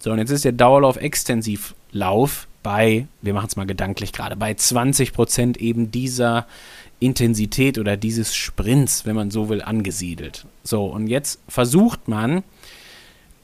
[0.00, 5.58] So, und jetzt ist der Dauerlauf-Extensivlauf bei, wir machen es mal gedanklich gerade, bei 20%
[5.58, 6.46] eben dieser
[6.98, 10.46] Intensität oder dieses Sprints, wenn man so will, angesiedelt.
[10.64, 12.42] So, und jetzt versucht man,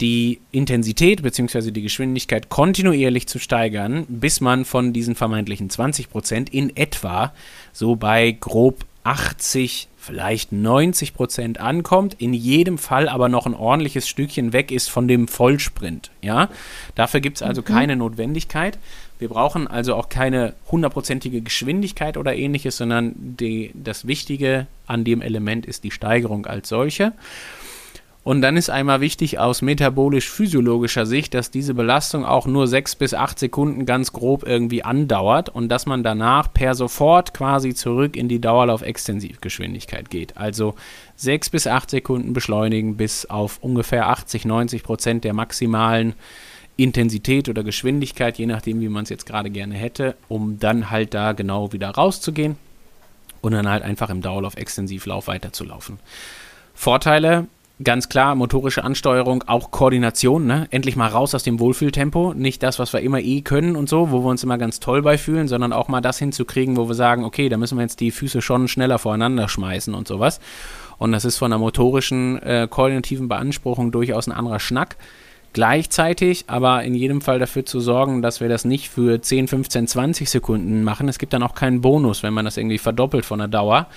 [0.01, 1.71] die Intensität bzw.
[1.71, 7.33] die Geschwindigkeit kontinuierlich zu steigern, bis man von diesen vermeintlichen 20 Prozent in etwa
[7.73, 14.09] so bei grob 80, vielleicht 90 Prozent ankommt, in jedem Fall aber noch ein ordentliches
[14.09, 16.11] Stückchen weg ist von dem Vollsprint.
[16.23, 16.49] Ja?
[16.97, 17.67] Dafür gibt es also mhm.
[17.67, 18.79] keine Notwendigkeit.
[19.19, 25.23] Wir brauchen also auch keine hundertprozentige Geschwindigkeit oder ähnliches, sondern die, das Wichtige an dem
[25.23, 27.13] Element ist die Steigerung als solche.
[28.27, 33.15] Und dann ist einmal wichtig aus metabolisch-physiologischer Sicht, dass diese Belastung auch nur sechs bis
[33.15, 38.27] acht Sekunden ganz grob irgendwie andauert und dass man danach per sofort quasi zurück in
[38.27, 40.37] die Dauerlauf-Extensivgeschwindigkeit geht.
[40.37, 40.75] Also
[41.15, 46.15] sechs bis acht Sekunden beschleunigen bis auf ungefähr 80, 90 Prozent der maximalen
[46.77, 51.15] Intensität oder Geschwindigkeit, je nachdem, wie man es jetzt gerade gerne hätte, um dann halt
[51.15, 52.57] da genau wieder rauszugehen
[53.41, 56.01] und dann halt einfach im Dauerlauf-Extensivlauf weiterzulaufen.
[56.75, 57.47] Vorteile,
[57.85, 60.67] Ganz klar, motorische Ansteuerung, auch Koordination, ne?
[60.71, 62.33] Endlich mal raus aus dem Wohlfühltempo.
[62.33, 65.03] Nicht das, was wir immer eh können und so, wo wir uns immer ganz toll
[65.03, 68.01] bei fühlen, sondern auch mal das hinzukriegen, wo wir sagen, okay, da müssen wir jetzt
[68.01, 70.41] die Füße schon schneller voreinander schmeißen und sowas.
[70.97, 74.97] Und das ist von der motorischen, äh, koordinativen Beanspruchung durchaus ein anderer Schnack.
[75.53, 79.87] Gleichzeitig aber in jedem Fall dafür zu sorgen, dass wir das nicht für 10, 15,
[79.87, 81.09] 20 Sekunden machen.
[81.11, 83.89] Es gibt dann auch keinen Bonus, wenn man das irgendwie verdoppelt von der Dauer,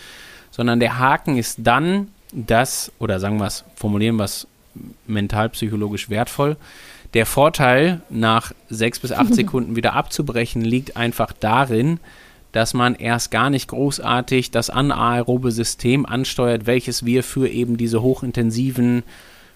[0.52, 4.48] sondern der Haken ist dann, das, oder sagen wir es, formulieren wir es
[5.08, 6.58] mental-psychologisch wertvoll,
[7.14, 12.00] der Vorteil, nach sechs bis acht Sekunden wieder abzubrechen, liegt einfach darin,
[12.52, 18.02] dass man erst gar nicht großartig das anaerobe System ansteuert, welches wir für eben diese
[18.02, 19.04] hochintensiven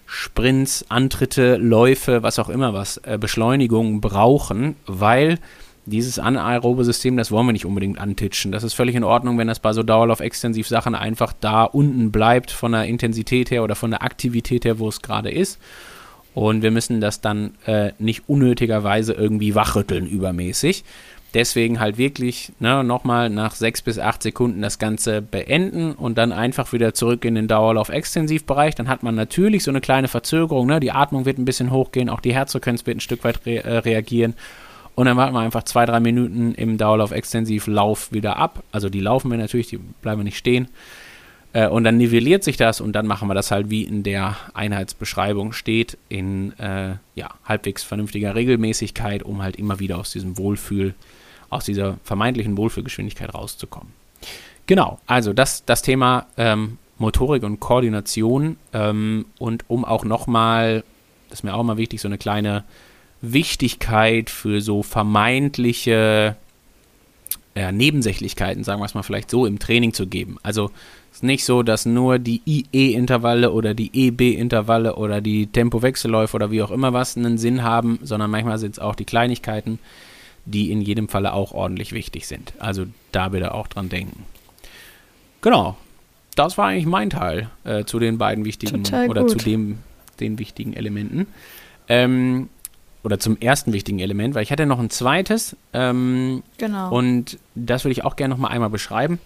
[0.06, 5.38] Sprints, Antritte, Läufe, was auch immer was, äh, Beschleunigungen brauchen, weil
[5.86, 8.52] dieses anaerobe System, das wollen wir nicht unbedingt antitschen.
[8.52, 12.72] Das ist völlig in Ordnung, wenn das bei so Dauerlauf-Extensiv-Sachen einfach da unten bleibt von
[12.72, 15.58] der Intensität her oder von der Aktivität her, wo es gerade ist.
[16.34, 20.84] Und wir müssen das dann äh, nicht unnötigerweise irgendwie wachrütteln übermäßig.
[21.34, 26.30] Deswegen halt wirklich ne, nochmal nach sechs bis acht Sekunden das Ganze beenden und dann
[26.30, 28.76] einfach wieder zurück in den Dauerlauf-Extensivbereich.
[28.76, 30.68] Dann hat man natürlich so eine kleine Verzögerung.
[30.68, 30.78] Ne?
[30.78, 33.78] Die Atmung wird ein bisschen hochgehen, auch die Herzfrequenz wird ein Stück weit re äh,
[33.78, 34.34] reagieren.
[34.94, 38.62] Und dann warten wir einfach zwei, drei Minuten im Dauerlauf-Extensivlauf wieder ab.
[38.70, 40.68] Also die laufen wir natürlich, die bleiben nicht stehen.
[41.54, 44.36] Äh, und dann nivelliert sich das und dann machen wir das halt, wie in der
[44.52, 50.94] Einheitsbeschreibung steht, in äh, ja, halbwegs vernünftiger Regelmäßigkeit, um halt immer wieder aus diesem Wohlfühl,
[51.50, 53.92] aus dieser vermeintlichen Wohlfühlgeschwindigkeit rauszukommen.
[54.66, 60.82] Genau, also das, das Thema ähm, Motorik und Koordination ähm, und um auch nochmal,
[61.28, 62.64] das ist mir auch mal wichtig, so eine kleine
[63.32, 66.36] Wichtigkeit für so vermeintliche
[67.54, 70.38] ja, Nebensächlichkeiten, sagen wir es mal vielleicht so, im Training zu geben.
[70.42, 70.70] Also
[71.10, 76.50] es ist nicht so, dass nur die IE-Intervalle oder die EB-Intervalle oder die Tempowechselläufe oder
[76.50, 79.78] wie auch immer was einen Sinn haben, sondern manchmal sind es auch die Kleinigkeiten,
[80.44, 82.52] die in jedem Falle auch ordentlich wichtig sind.
[82.58, 84.24] Also da bitte auch dran denken.
[85.40, 85.76] Genau.
[86.34, 89.30] Das war eigentlich mein Teil äh, zu den beiden wichtigen Total oder gut.
[89.30, 89.78] zu dem,
[90.18, 91.28] den wichtigen Elementen.
[91.88, 92.48] Ähm,
[93.04, 95.56] oder zum ersten wichtigen Element, weil ich hatte noch ein zweites.
[95.72, 96.90] Ähm, genau.
[96.90, 99.20] Und das würde ich auch gerne noch mal einmal beschreiben.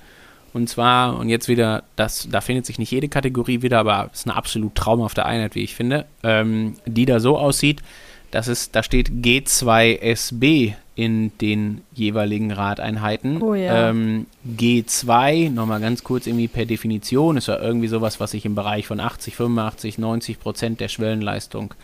[0.52, 4.20] Und zwar, und jetzt wieder, das, da findet sich nicht jede Kategorie wieder, aber es
[4.20, 7.82] ist eine absolut traumhafte Einheit, wie ich finde, ähm, die da so aussieht,
[8.30, 13.40] dass es, da steht G2SB in den jeweiligen Radeinheiten.
[13.40, 13.90] Oh ja.
[13.90, 18.56] ähm, G2, nochmal ganz kurz irgendwie per Definition, ist ja irgendwie sowas, was sich im
[18.56, 21.74] Bereich von 80, 85, 90 Prozent der Schwellenleistung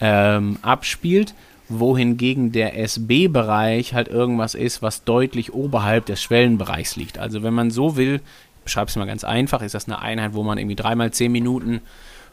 [0.00, 1.34] ähm, abspielt
[1.70, 7.18] wohingegen der SB-Bereich halt irgendwas ist, was deutlich oberhalb des Schwellenbereichs liegt.
[7.18, 8.16] Also wenn man so will,
[8.58, 11.30] ich beschreibe es mal ganz einfach, ist das eine Einheit, wo man irgendwie dreimal zehn
[11.30, 11.80] Minuten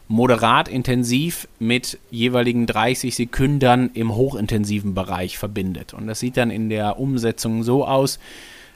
[0.08, 5.94] moderat intensiv mit jeweiligen 30 Sekunden im hochintensiven Bereich verbindet.
[5.94, 8.18] Und das sieht dann in der Umsetzung so aus,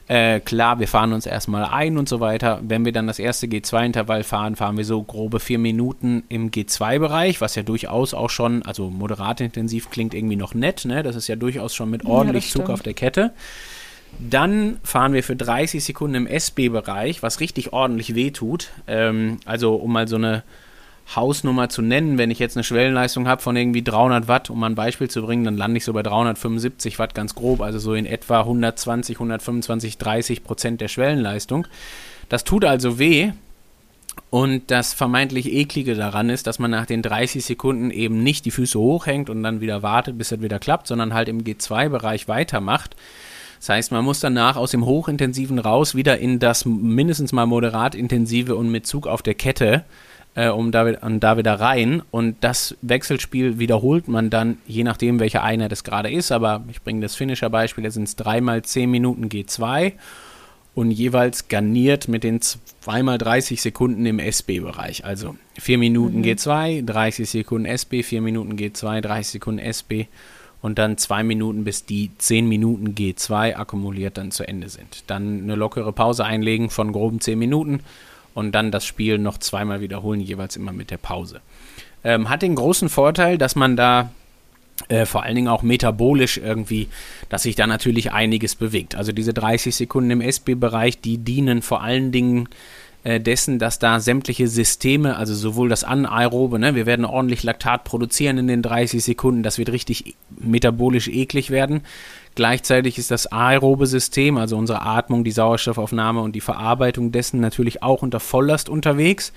[0.07, 2.59] äh, klar, wir fahren uns erstmal ein und so weiter.
[2.61, 7.39] Wenn wir dann das erste G2-Intervall fahren, fahren wir so grobe vier Minuten im G2-Bereich,
[7.39, 11.03] was ja durchaus auch schon, also moderat intensiv klingt irgendwie noch nett, ne?
[11.03, 13.31] Das ist ja durchaus schon mit ordentlich ja, Zug auf der Kette.
[14.19, 18.71] Dann fahren wir für 30 Sekunden im SB-Bereich, was richtig ordentlich wehtut.
[18.87, 20.43] Ähm, also um mal so eine
[21.15, 24.69] Hausnummer zu nennen, wenn ich jetzt eine Schwellenleistung habe von irgendwie 300 Watt, um mal
[24.69, 27.93] ein Beispiel zu bringen, dann lande ich so bei 375 Watt ganz grob, also so
[27.93, 31.67] in etwa 120, 125, 30 Prozent der Schwellenleistung.
[32.29, 33.31] Das tut also weh.
[34.29, 38.51] Und das vermeintlich eklige daran ist, dass man nach den 30 Sekunden eben nicht die
[38.51, 42.95] Füße hochhängt und dann wieder wartet, bis es wieder klappt, sondern halt im G2-Bereich weitermacht.
[43.59, 47.95] Das heißt, man muss danach aus dem Hochintensiven raus wieder in das mindestens mal moderat
[47.95, 49.85] intensive und mit Zug auf der Kette
[50.35, 52.01] äh, um da, um da wieder rein.
[52.11, 56.31] Und das Wechselspiel wiederholt man dann, je nachdem, welche Einheit es gerade ist.
[56.31, 59.93] Aber ich bringe das Finisher-Beispiel, da sind es dreimal 10 Minuten G2
[60.75, 65.05] und jeweils garniert mit den zweimal 30 Sekunden im SB-Bereich.
[65.05, 66.23] Also 4 Minuten mhm.
[66.23, 70.07] G2, 30 Sekunden SB, 4 Minuten G2, 30 Sekunden SB
[70.61, 75.03] und dann 2 Minuten, bis die 10 Minuten G2 akkumuliert dann zu Ende sind.
[75.07, 77.81] Dann eine lockere Pause einlegen von groben 10 Minuten
[78.33, 81.41] und dann das Spiel noch zweimal wiederholen, jeweils immer mit der Pause.
[82.03, 84.11] Ähm, hat den großen Vorteil, dass man da
[84.87, 86.89] äh, vor allen Dingen auch metabolisch irgendwie,
[87.29, 88.95] dass sich da natürlich einiges bewegt.
[88.95, 92.49] Also diese 30 Sekunden im SB-Bereich, die dienen vor allen Dingen
[93.03, 97.83] äh, dessen, dass da sämtliche Systeme, also sowohl das Anaerobe, ne, wir werden ordentlich Laktat
[97.83, 101.81] produzieren in den 30 Sekunden, das wird richtig metabolisch eklig werden.
[102.35, 107.83] Gleichzeitig ist das aerobe System, also unsere Atmung, die Sauerstoffaufnahme und die Verarbeitung dessen natürlich
[107.83, 109.33] auch unter Volllast unterwegs.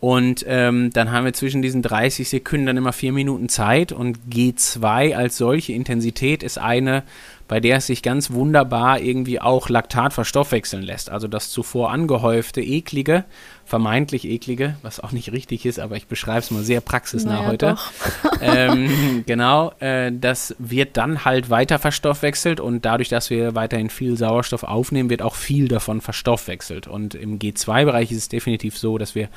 [0.00, 4.18] Und ähm, dann haben wir zwischen diesen 30 Sekunden dann immer vier Minuten Zeit und
[4.30, 7.02] G2 als solche Intensität ist eine,
[7.48, 11.10] bei der es sich ganz wunderbar irgendwie auch Laktat verstoffwechseln lässt.
[11.10, 13.24] Also das zuvor angehäufte, eklige,
[13.64, 17.48] vermeintlich eklige, was auch nicht richtig ist, aber ich beschreibe es mal sehr praxisnah naja,
[17.48, 17.76] heute.
[18.40, 24.16] ähm, genau, äh, das wird dann halt weiter verstoffwechselt und dadurch, dass wir weiterhin viel
[24.16, 26.86] Sauerstoff aufnehmen, wird auch viel davon verstoffwechselt.
[26.86, 29.28] Und im G2-Bereich ist es definitiv so, dass wir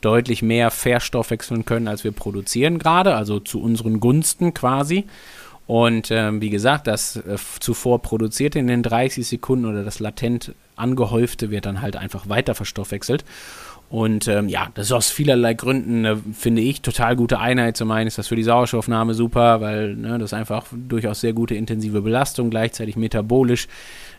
[0.00, 5.04] deutlich mehr verstoffwechseln können, als wir produzieren gerade, also zu unseren Gunsten quasi.
[5.66, 10.52] Und ähm, wie gesagt, das äh, zuvor produzierte in den 30 Sekunden oder das latent
[10.74, 13.24] angehäufte wird dann halt einfach weiter verstoffwechselt.
[13.90, 17.76] Und ähm, ja, das ist aus vielerlei Gründen, äh, finde ich, total gute Einheit.
[17.76, 21.56] Zum einen ist das für die Sauerstoffnahme super, weil ne, das einfach durchaus sehr gute
[21.56, 23.66] intensive Belastung, gleichzeitig metabolisch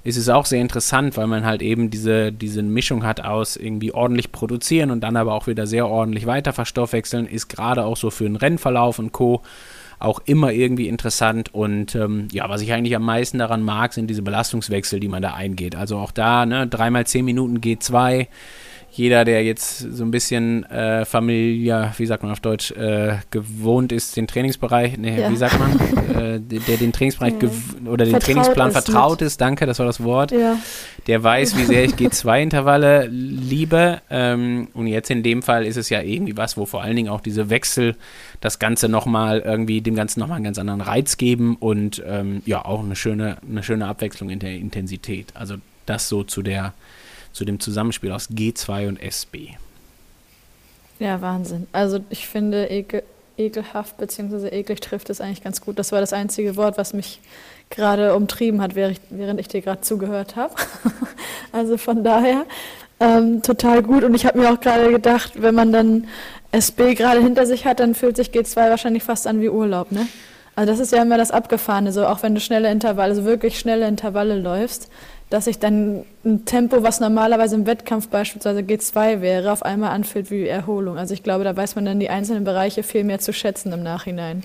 [0.04, 3.94] ist es auch sehr interessant, weil man halt eben diese, diese Mischung hat aus irgendwie
[3.94, 8.10] ordentlich produzieren und dann aber auch wieder sehr ordentlich weiter verstoffwechseln, ist gerade auch so
[8.10, 9.42] für den Rennverlauf und Co
[10.00, 11.54] auch immer irgendwie interessant.
[11.54, 15.22] Und ähm, ja, was ich eigentlich am meisten daran mag, sind diese Belastungswechsel, die man
[15.22, 15.76] da eingeht.
[15.76, 18.28] Also auch da, ne, dreimal zehn Minuten G2
[18.94, 23.94] jeder, der jetzt so ein bisschen äh, Familie, wie sagt man auf Deutsch, äh, gewohnt
[23.94, 25.32] ist, den Trainingsbereich, nee, ja.
[25.32, 25.80] wie sagt man,
[26.16, 27.50] äh, der den Trainingsbereich ja.
[27.90, 29.28] oder den Vertraut Trainingsplan vertraut mit.
[29.28, 30.58] ist, danke, das war das Wort, ja.
[31.08, 34.02] der weiß, wie sehr ich G2-Intervalle liebe.
[34.10, 37.10] Ähm, und jetzt in dem Fall ist es ja irgendwie was, wo vor allen Dingen
[37.10, 37.96] auch diese Wechsel
[38.42, 42.66] das Ganze nochmal irgendwie, dem Ganzen nochmal einen ganz anderen Reiz geben und ähm, ja,
[42.66, 45.28] auch eine schöne, eine schöne Abwechslung in der Intensität.
[45.34, 46.74] Also das so zu der
[47.34, 49.50] zu dem Zusammenspiel aus G2 und SB.
[51.00, 51.68] Ja, Wahnsinn.
[51.72, 53.04] Also ich finde ekel,
[53.38, 54.50] ekelhaft bzw.
[54.50, 55.80] eklig trifft es eigentlich ganz gut.
[55.80, 57.20] Das war das einzige Wort, was mich
[57.70, 60.54] gerade umtrieben hat, während ich, dir gerade zugehört habe.
[61.52, 62.46] also von daher
[63.00, 64.04] ähm, total gut.
[64.04, 66.08] Und ich habe mir auch gerade gedacht, wenn man dann
[66.52, 70.08] SB gerade hinter sich hat, dann fühlt sich G2 wahrscheinlich fast an wie Urlaub, ne?
[70.54, 73.58] Also das ist ja immer das Abgefahrene, so auch wenn du schnelle Intervalle, also wirklich
[73.58, 74.90] schnelle Intervalle läufst,
[75.32, 80.30] dass sich dann ein Tempo, was normalerweise im Wettkampf beispielsweise G2 wäre, auf einmal anfühlt
[80.30, 80.98] wie Erholung.
[80.98, 83.82] Also ich glaube, da weiß man dann die einzelnen Bereiche viel mehr zu schätzen im
[83.82, 84.44] Nachhinein.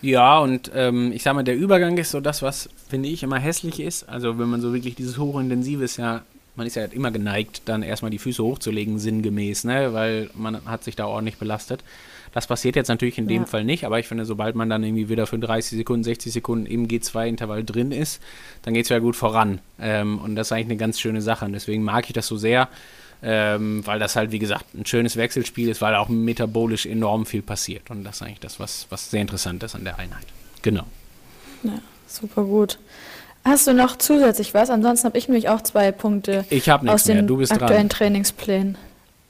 [0.00, 3.38] Ja, und ähm, ich sag mal, der Übergang ist so das, was, finde ich, immer
[3.38, 4.08] hässlich ist.
[4.08, 6.22] Also wenn man so wirklich dieses hochintensive ist ja,
[6.56, 9.92] man ist ja immer geneigt, dann erstmal die Füße hochzulegen, sinngemäß, ne?
[9.92, 11.84] Weil man hat sich da ordentlich belastet.
[12.32, 13.46] Das passiert jetzt natürlich in dem ja.
[13.46, 16.66] Fall nicht, aber ich finde, sobald man dann irgendwie wieder für 30 Sekunden, 60 Sekunden
[16.66, 18.22] im G2-Intervall drin ist,
[18.62, 19.60] dann geht es ja gut voran.
[19.78, 21.44] Ähm, und das ist eigentlich eine ganz schöne Sache.
[21.44, 22.68] Und deswegen mag ich das so sehr,
[23.22, 27.42] ähm, weil das halt, wie gesagt, ein schönes Wechselspiel ist, weil auch metabolisch enorm viel
[27.42, 27.90] passiert.
[27.90, 30.26] Und das ist eigentlich das, was, was sehr interessant ist an der Einheit.
[30.62, 30.84] Genau.
[31.62, 32.78] Ja, super gut.
[33.44, 34.70] Hast du noch zusätzlich was?
[34.70, 37.88] Ansonsten habe ich nämlich auch zwei Punkte ich aus den aktuellen dran.
[37.88, 38.78] Trainingsplänen.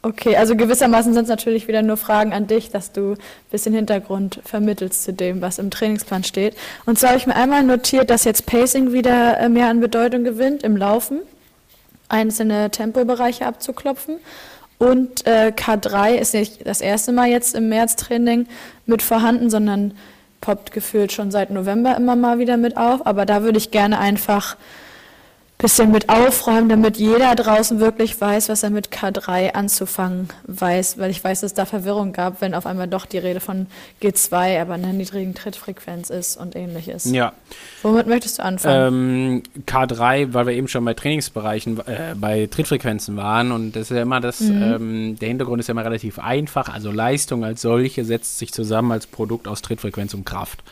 [0.05, 3.19] Okay, also gewissermaßen sind es natürlich wieder nur Fragen an dich, dass du ein
[3.53, 6.57] bisschen Hintergrund vermittelst zu dem, was im Trainingsplan steht.
[6.87, 10.25] Und zwar habe ich mir einmal notiert, dass jetzt Pacing wieder äh, mehr an Bedeutung
[10.25, 11.21] gewinnt im Laufen,
[12.09, 14.17] einzelne Tempobereiche abzuklopfen.
[14.79, 18.49] Und äh, K3 ist nicht das erste Mal jetzt im März-Training
[18.87, 19.95] mit vorhanden, sondern
[20.41, 23.07] poppt gefühlt schon seit November immer mal wieder mit auf.
[23.07, 24.57] Aber da würde ich gerne einfach
[25.63, 31.11] bisschen mit aufräumen, damit jeder draußen wirklich weiß, was er mit K3 anzufangen weiß, weil
[31.11, 33.69] ich weiß, dass es da Verwirrung gab, wenn auf einmal doch die Rede von
[34.03, 37.11] G2, aber einer niedrigen Trittfrequenz ist und ähnliches.
[37.11, 37.33] Ja.
[37.83, 39.43] Womit möchtest du anfangen?
[39.57, 43.97] Ähm, K3, weil wir eben schon bei Trainingsbereichen, äh, bei Trittfrequenzen waren und das ist
[43.97, 44.63] ja immer das, mhm.
[44.63, 48.93] ähm, der Hintergrund ist ja immer relativ einfach, also Leistung als solche setzt sich zusammen
[48.93, 50.63] als Produkt aus Trittfrequenz und Kraft.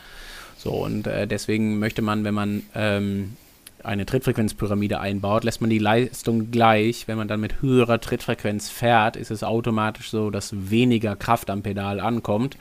[0.59, 3.37] So, und äh, deswegen möchte man, wenn man ähm,
[3.85, 7.09] eine Trittfrequenzpyramide einbaut, lässt man die Leistung gleich.
[7.09, 11.62] Wenn man dann mit höherer Trittfrequenz fährt, ist es automatisch so, dass weniger Kraft am
[11.62, 12.57] Pedal ankommt,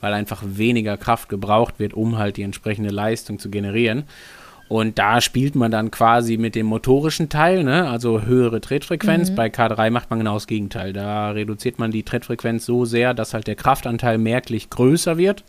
[0.00, 4.04] weil einfach weniger Kraft gebraucht wird, um halt die entsprechende Leistung zu generieren.
[4.68, 7.88] Und da spielt man dann quasi mit dem motorischen Teil, ne?
[7.88, 9.30] also höhere Trittfrequenz.
[9.30, 9.34] Mhm.
[9.34, 10.92] Bei K3 macht man genau das Gegenteil.
[10.92, 15.42] Da reduziert man die Trittfrequenz so sehr, dass halt der Kraftanteil merklich größer wird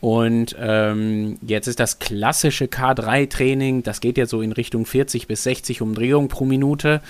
[0.00, 5.42] und ähm, jetzt ist das klassische K3-Training, das geht ja so in Richtung 40 bis
[5.44, 7.00] 60 Umdrehungen pro Minute.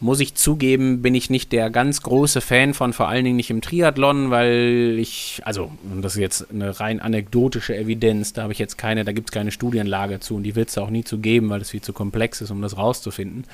[0.00, 3.50] Muss ich zugeben, bin ich nicht der ganz große Fan von, vor allen Dingen nicht
[3.50, 8.60] im Triathlon, weil ich, also, das ist jetzt eine rein anekdotische Evidenz, da habe ich
[8.60, 11.18] jetzt keine, da gibt es keine Studienlage zu und die wird es auch nie zu
[11.18, 13.44] geben, weil es viel zu komplex ist, um das rauszufinden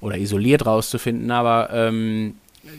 [0.00, 2.34] oder isoliert rauszufinden, aber ähm,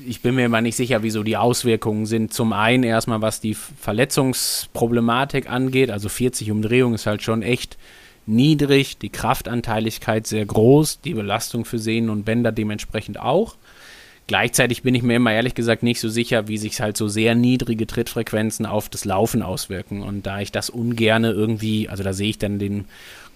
[0.07, 2.33] ich bin mir immer nicht sicher, wieso die Auswirkungen sind.
[2.33, 5.91] Zum einen erstmal, was die Verletzungsproblematik angeht.
[5.91, 7.77] Also 40 Umdrehungen ist halt schon echt
[8.25, 13.55] niedrig, die Kraftanteiligkeit sehr groß, die Belastung für Sehnen und Bänder dementsprechend auch.
[14.27, 17.33] Gleichzeitig bin ich mir immer ehrlich gesagt nicht so sicher, wie sich halt so sehr
[17.33, 20.03] niedrige Trittfrequenzen auf das Laufen auswirken.
[20.03, 22.85] Und da ich das ungerne irgendwie, also da sehe ich dann den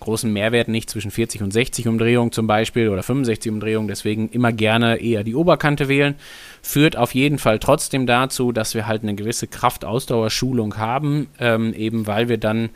[0.01, 4.51] großen Mehrwert nicht zwischen 40 und 60 Umdrehungen zum Beispiel oder 65 Umdrehungen, deswegen immer
[4.51, 6.15] gerne eher die Oberkante wählen.
[6.61, 12.05] Führt auf jeden Fall trotzdem dazu, dass wir halt eine gewisse Kraftausdauerschulung haben, ähm, eben
[12.07, 12.69] weil wir dann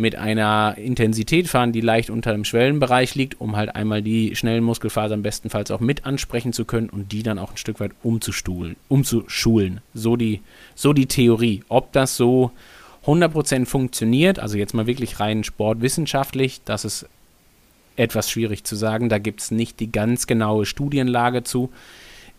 [0.00, 4.64] mit einer Intensität fahren, die leicht unter dem Schwellenbereich liegt, um halt einmal die schnellen
[4.64, 8.76] Muskelfasern bestenfalls auch mit ansprechen zu können und die dann auch ein Stück weit umzustuhlen,
[8.88, 9.82] umzuschulen.
[9.92, 10.40] So die,
[10.74, 11.62] so die Theorie.
[11.68, 12.50] Ob das so
[13.06, 17.06] 100% funktioniert, also jetzt mal wirklich rein sportwissenschaftlich, das ist
[18.00, 19.08] etwas schwierig zu sagen.
[19.08, 21.70] Da gibt es nicht die ganz genaue Studienlage zu.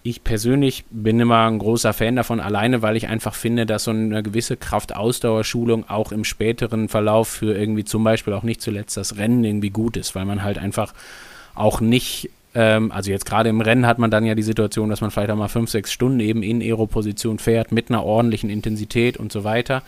[0.04, 3.91] Ich persönlich bin immer ein großer Fan davon, alleine weil ich einfach finde, dass so
[3.91, 9.17] eine gewisse Kraftausdauerschulung auch im späteren Verlauf für irgendwie zum Beispiel auch nicht zuletzt das
[9.17, 10.95] Rennen irgendwie gut ist, weil man halt einfach
[11.54, 15.02] auch nicht, ähm, also jetzt gerade im Rennen hat man dann ja die Situation, dass
[15.02, 19.17] man vielleicht auch mal fünf, sechs Stunden eben in Aero-Position fährt mit einer ordentlichen Intensität
[19.17, 19.84] und so weiter.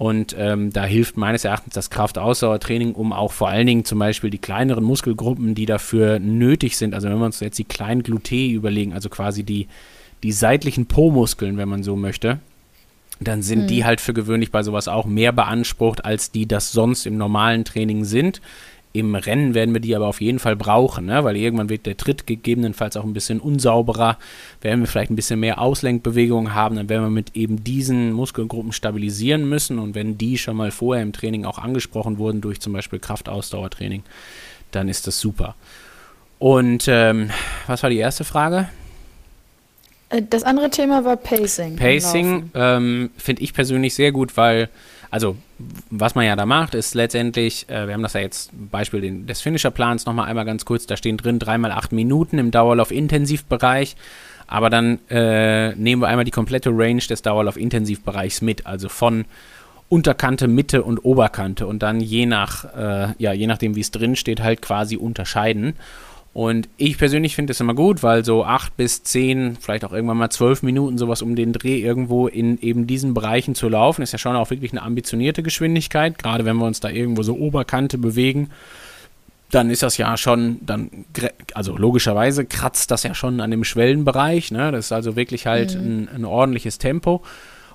[0.00, 4.30] Und ähm, da hilft meines Erachtens das Kraftausdauertraining, um auch vor allen Dingen zum Beispiel
[4.30, 8.48] die kleineren Muskelgruppen, die dafür nötig sind, also wenn wir uns jetzt die kleinen Glutei
[8.48, 9.68] überlegen, also quasi die,
[10.22, 12.38] die seitlichen Po-Muskeln, wenn man so möchte,
[13.20, 13.66] dann sind mhm.
[13.66, 17.66] die halt für gewöhnlich bei sowas auch mehr beansprucht, als die das sonst im normalen
[17.66, 18.40] Training sind.
[18.92, 21.22] Im Rennen werden wir die aber auf jeden Fall brauchen, ne?
[21.22, 24.18] weil irgendwann wird der Tritt gegebenenfalls auch ein bisschen unsauberer,
[24.62, 28.72] werden wir vielleicht ein bisschen mehr Auslenkbewegungen haben, dann werden wir mit eben diesen Muskelgruppen
[28.72, 32.72] stabilisieren müssen und wenn die schon mal vorher im Training auch angesprochen wurden durch zum
[32.72, 34.02] Beispiel Kraftausdauertraining,
[34.72, 35.54] dann ist das super.
[36.40, 37.30] Und ähm,
[37.68, 38.68] was war die erste Frage?
[40.08, 41.76] Äh, das andere Thema war Pacing.
[41.76, 44.68] Pacing ähm, finde ich persönlich sehr gut, weil
[45.10, 45.36] also
[45.90, 49.26] was man ja da macht, ist letztendlich, äh, wir haben das ja jetzt Beispiel den,
[49.26, 53.96] des Finisher-Plans nochmal einmal ganz kurz, da stehen drin dreimal acht Minuten im Dauerlauf-Intensivbereich,
[54.46, 59.24] aber dann äh, nehmen wir einmal die komplette Range des Dauerlauf-Intensivbereichs mit, also von
[59.88, 61.66] Unterkante, Mitte und Oberkante.
[61.66, 65.74] Und dann je nach, äh, ja, je nachdem wie es drin steht, halt quasi unterscheiden.
[66.32, 70.16] Und ich persönlich finde es immer gut, weil so acht bis zehn, vielleicht auch irgendwann
[70.16, 74.12] mal zwölf Minuten sowas um den Dreh irgendwo in eben diesen Bereichen zu laufen, ist
[74.12, 76.18] ja schon auch wirklich eine ambitionierte Geschwindigkeit.
[76.18, 78.50] Gerade wenn wir uns da irgendwo so Oberkante bewegen,
[79.50, 80.90] dann ist das ja schon, dann,
[81.54, 84.52] also logischerweise kratzt das ja schon an dem Schwellenbereich.
[84.52, 84.70] Ne?
[84.70, 85.80] Das ist also wirklich halt mhm.
[85.80, 87.22] ein, ein ordentliches Tempo.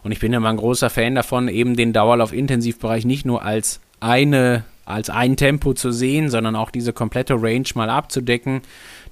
[0.03, 3.81] Und ich bin ja mal ein großer Fan davon, eben den Dauerlauf-Intensivbereich nicht nur als
[3.99, 8.61] eine als ein Tempo zu sehen, sondern auch diese komplette Range mal abzudecken,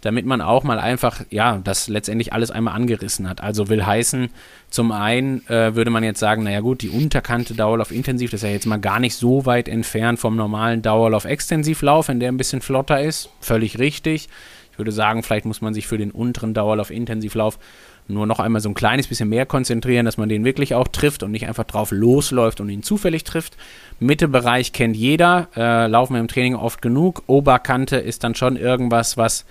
[0.01, 3.41] damit man auch mal einfach, ja, das letztendlich alles einmal angerissen hat.
[3.41, 4.29] Also will heißen,
[4.69, 8.47] zum einen äh, würde man jetzt sagen, naja gut, die Unterkante Dauerlauf intensiv, das ist
[8.47, 12.37] ja jetzt mal gar nicht so weit entfernt vom normalen Dauerlauf Extensivlauf, in der ein
[12.37, 13.29] bisschen flotter ist.
[13.39, 14.29] Völlig richtig.
[14.73, 17.59] Ich würde sagen, vielleicht muss man sich für den unteren Dauerlauf Intensivlauf
[18.07, 21.23] nur noch einmal so ein kleines bisschen mehr konzentrieren, dass man den wirklich auch trifft
[21.23, 23.55] und nicht einfach drauf losläuft und ihn zufällig trifft.
[23.99, 27.23] Mittebereich kennt jeder, äh, laufen wir im Training oft genug.
[27.27, 29.45] Oberkante ist dann schon irgendwas, was,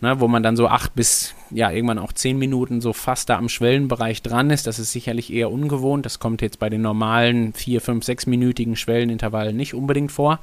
[0.00, 3.36] ne, wo man dann so acht bis, ja, irgendwann auch zehn Minuten so fast da
[3.36, 4.66] am Schwellenbereich dran ist.
[4.66, 6.06] Das ist sicherlich eher ungewohnt.
[6.06, 10.40] Das kommt jetzt bei den normalen vier, fünf, sechsminütigen Schwellenintervallen nicht unbedingt vor.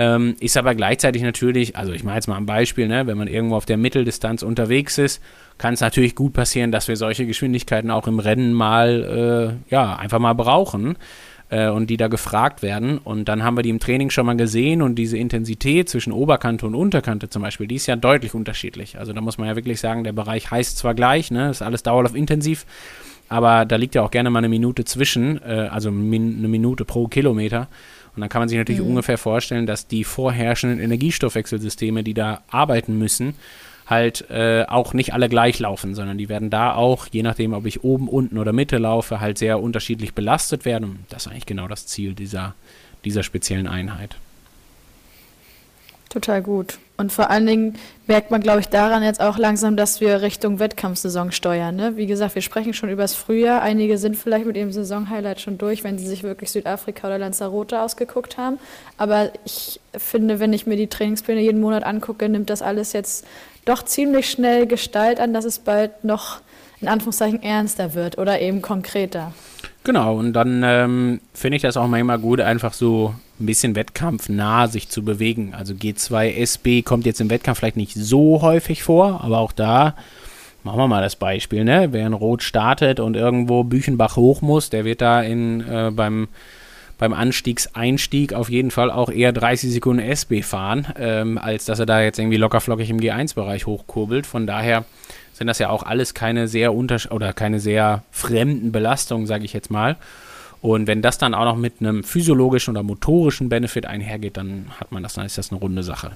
[0.00, 3.26] Ähm, ist aber gleichzeitig natürlich, also ich mache jetzt mal ein Beispiel, ne, wenn man
[3.26, 5.20] irgendwo auf der Mitteldistanz unterwegs ist,
[5.58, 9.96] kann es natürlich gut passieren, dass wir solche Geschwindigkeiten auch im Rennen mal, äh, ja,
[9.96, 10.96] einfach mal brauchen
[11.50, 12.98] äh, und die da gefragt werden.
[12.98, 16.64] Und dann haben wir die im Training schon mal gesehen und diese Intensität zwischen Oberkante
[16.64, 19.00] und Unterkante zum Beispiel, die ist ja deutlich unterschiedlich.
[19.00, 21.82] Also da muss man ja wirklich sagen, der Bereich heißt zwar gleich, ne, ist alles
[21.82, 22.66] Dauerlauf intensiv,
[23.28, 26.84] aber da liegt ja auch gerne mal eine Minute zwischen, äh, also min eine Minute
[26.84, 27.66] pro Kilometer.
[28.18, 28.88] Und dann kann man sich natürlich mhm.
[28.88, 33.34] ungefähr vorstellen, dass die vorherrschenden Energiestoffwechselsysteme, die da arbeiten müssen,
[33.86, 37.64] halt äh, auch nicht alle gleich laufen, sondern die werden da auch, je nachdem, ob
[37.64, 40.84] ich oben, unten oder Mitte laufe, halt sehr unterschiedlich belastet werden.
[40.84, 42.54] Und das ist eigentlich genau das Ziel dieser,
[43.04, 44.16] dieser speziellen Einheit.
[46.08, 46.78] Total gut.
[46.96, 47.74] Und vor allen Dingen
[48.06, 51.76] merkt man, glaube ich, daran jetzt auch langsam, dass wir Richtung Wettkampfsaison steuern.
[51.76, 51.96] Ne?
[51.96, 53.62] Wie gesagt, wir sprechen schon über das Frühjahr.
[53.62, 57.80] Einige sind vielleicht mit ihrem Saisonhighlight schon durch, wenn sie sich wirklich Südafrika oder Lanzarote
[57.80, 58.58] ausgeguckt haben.
[58.96, 63.26] Aber ich finde, wenn ich mir die Trainingspläne jeden Monat angucke, nimmt das alles jetzt
[63.64, 66.40] doch ziemlich schnell Gestalt an, dass es bald noch
[66.80, 69.32] in Anführungszeichen ernster wird oder eben konkreter.
[69.84, 74.68] Genau, und dann ähm, finde ich das auch manchmal gut, einfach so ein bisschen wettkampfnah
[74.68, 75.54] sich zu bewegen.
[75.54, 79.94] Also G2 SB kommt jetzt im Wettkampf vielleicht nicht so häufig vor, aber auch da
[80.64, 81.88] machen wir mal das Beispiel, ne?
[81.92, 86.28] Wer in Rot startet und irgendwo Büchenbach hoch muss, der wird da in, äh, beim,
[86.98, 91.86] beim Anstiegseinstieg auf jeden Fall auch eher 30 Sekunden SB fahren, ähm, als dass er
[91.86, 94.26] da jetzt irgendwie lockerflockig im G1-Bereich hochkurbelt.
[94.26, 94.84] Von daher
[95.32, 99.52] sind das ja auch alles keine sehr unter oder keine sehr fremden Belastungen, sage ich
[99.52, 99.96] jetzt mal.
[100.60, 104.90] Und wenn das dann auch noch mit einem physiologischen oder motorischen Benefit einhergeht, dann hat
[104.90, 106.12] man das, dann ist das eine runde Sache.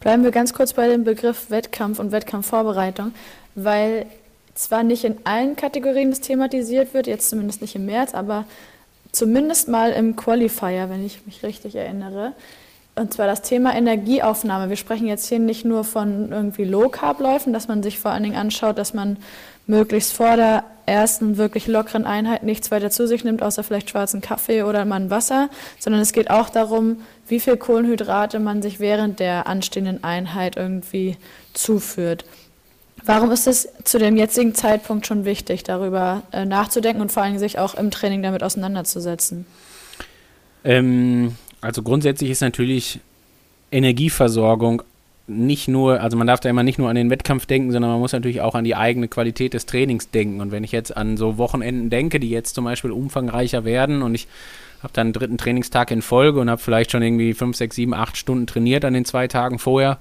[0.00, 3.12] Bleiben wir ganz kurz bei dem Begriff Wettkampf und Wettkampfvorbereitung,
[3.54, 4.06] weil
[4.54, 8.44] zwar nicht in allen Kategorien das thematisiert wird, jetzt zumindest nicht im März, aber
[9.12, 12.32] zumindest mal im Qualifier, wenn ich mich richtig erinnere,
[12.94, 14.68] und zwar das Thema Energieaufnahme.
[14.68, 18.36] Wir sprechen jetzt hier nicht nur von irgendwie Low-Carb-Läufen, dass man sich vor allen Dingen
[18.36, 19.16] anschaut, dass man
[19.66, 24.20] möglichst vor der ersten wirklich lockeren Einheit nichts weiter zu sich nimmt, außer vielleicht schwarzen
[24.20, 25.48] Kaffee oder mal ein Wasser,
[25.78, 26.98] sondern es geht auch darum,
[27.28, 31.16] wie viel Kohlenhydrate man sich während der anstehenden Einheit irgendwie
[31.52, 32.24] zuführt.
[33.04, 37.38] Warum ist es zu dem jetzigen Zeitpunkt schon wichtig, darüber äh, nachzudenken und vor allem
[37.38, 39.46] sich auch im Training damit auseinanderzusetzen?
[40.64, 43.00] Ähm, also grundsätzlich ist natürlich
[43.72, 44.82] Energieversorgung
[45.26, 48.00] nicht nur, also man darf da immer nicht nur an den Wettkampf denken, sondern man
[48.00, 50.40] muss natürlich auch an die eigene Qualität des Trainings denken.
[50.40, 54.14] Und wenn ich jetzt an so Wochenenden denke, die jetzt zum Beispiel umfangreicher werden und
[54.14, 54.26] ich
[54.82, 57.94] habe dann einen dritten Trainingstag in Folge und habe vielleicht schon irgendwie fünf, sechs, sieben,
[57.94, 59.98] acht Stunden trainiert an den zwei Tagen vorher,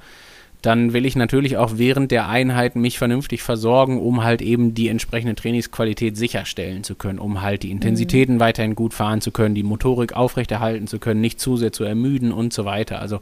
[0.61, 4.89] dann will ich natürlich auch während der Einheiten mich vernünftig versorgen, um halt eben die
[4.89, 8.39] entsprechende Trainingsqualität sicherstellen zu können, um halt die Intensitäten mhm.
[8.39, 12.31] weiterhin gut fahren zu können, die Motorik aufrechterhalten zu können, nicht zu sehr zu ermüden
[12.31, 12.99] und so weiter.
[12.99, 13.21] Also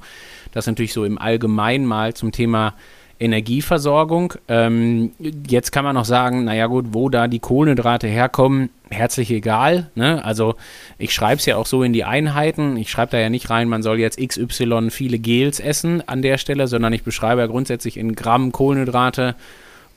[0.51, 2.75] das natürlich so im Allgemeinen mal zum Thema
[3.19, 4.33] Energieversorgung.
[4.47, 5.11] Ähm,
[5.47, 9.91] jetzt kann man noch sagen, naja gut, wo da die Kohlenhydrate herkommen, herzlich egal.
[9.95, 10.23] Ne?
[10.23, 10.55] Also
[10.97, 12.77] ich schreibe es ja auch so in die Einheiten.
[12.77, 16.37] Ich schreibe da ja nicht rein, man soll jetzt XY viele Gels essen an der
[16.37, 19.35] Stelle, sondern ich beschreibe ja grundsätzlich in Gramm Kohlenhydrate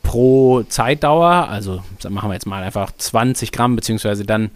[0.02, 1.48] pro Zeitdauer.
[1.48, 4.50] Also machen wir jetzt mal einfach 20 Gramm, beziehungsweise dann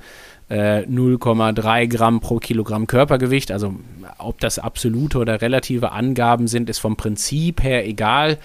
[0.49, 3.51] äh, 0,3 Gramm pro Kilogramm Körpergewicht.
[3.51, 3.74] Also
[4.18, 8.38] ob das absolute oder relative Angaben sind, ist vom Prinzip her egal.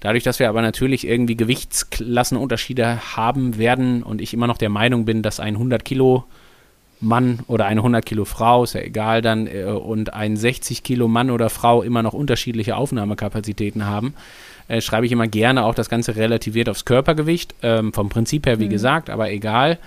[0.00, 5.04] Dadurch, dass wir aber natürlich irgendwie Gewichtsklassenunterschiede haben werden und ich immer noch der Meinung
[5.04, 6.24] bin, dass ein 100 Kilo
[7.00, 11.08] Mann oder eine 100 Kilo Frau, ist ja egal dann, äh, und ein 60 Kilo
[11.08, 14.14] Mann oder Frau immer noch unterschiedliche Aufnahmekapazitäten haben,
[14.68, 17.54] äh, schreibe ich immer gerne auch das Ganze relativiert aufs Körpergewicht.
[17.62, 18.70] Ähm, vom Prinzip her, wie mhm.
[18.70, 19.78] gesagt, aber egal.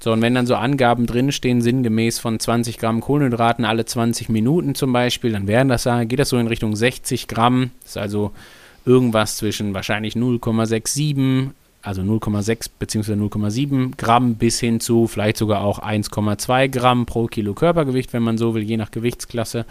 [0.00, 4.74] So, und wenn dann so Angaben drinstehen, sinngemäß von 20 Gramm Kohlenhydraten alle 20 Minuten
[4.74, 7.70] zum Beispiel, dann wären das, geht das so in Richtung 60 Gramm.
[7.82, 8.32] Das ist also
[8.86, 11.50] irgendwas zwischen wahrscheinlich 0,67,
[11.82, 13.12] also 0,6 bzw.
[13.14, 18.38] 0,7 Gramm bis hin zu vielleicht sogar auch 1,2 Gramm pro Kilo Körpergewicht, wenn man
[18.38, 19.66] so will, je nach Gewichtsklasse.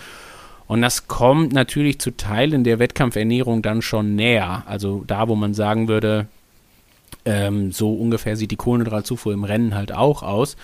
[0.67, 4.63] Und das kommt natürlich zu Teilen der Wettkampfernährung dann schon näher.
[4.65, 6.28] Also da, wo man sagen würde,
[7.28, 10.55] ähm, so ungefähr sieht die Kohlenhydratzufuhr im Rennen halt auch aus.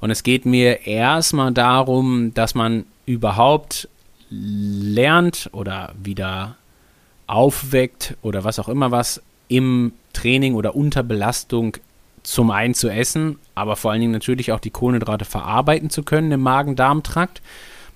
[0.00, 3.88] Und es geht mir erstmal darum, dass man überhaupt
[4.28, 6.56] lernt oder wieder
[7.26, 11.76] aufweckt oder was auch immer was im Training oder unter Belastung
[12.22, 16.32] zum einen zu essen, aber vor allen Dingen natürlich auch die Kohlenhydrate verarbeiten zu können
[16.32, 17.40] im Magen-Darm-Trakt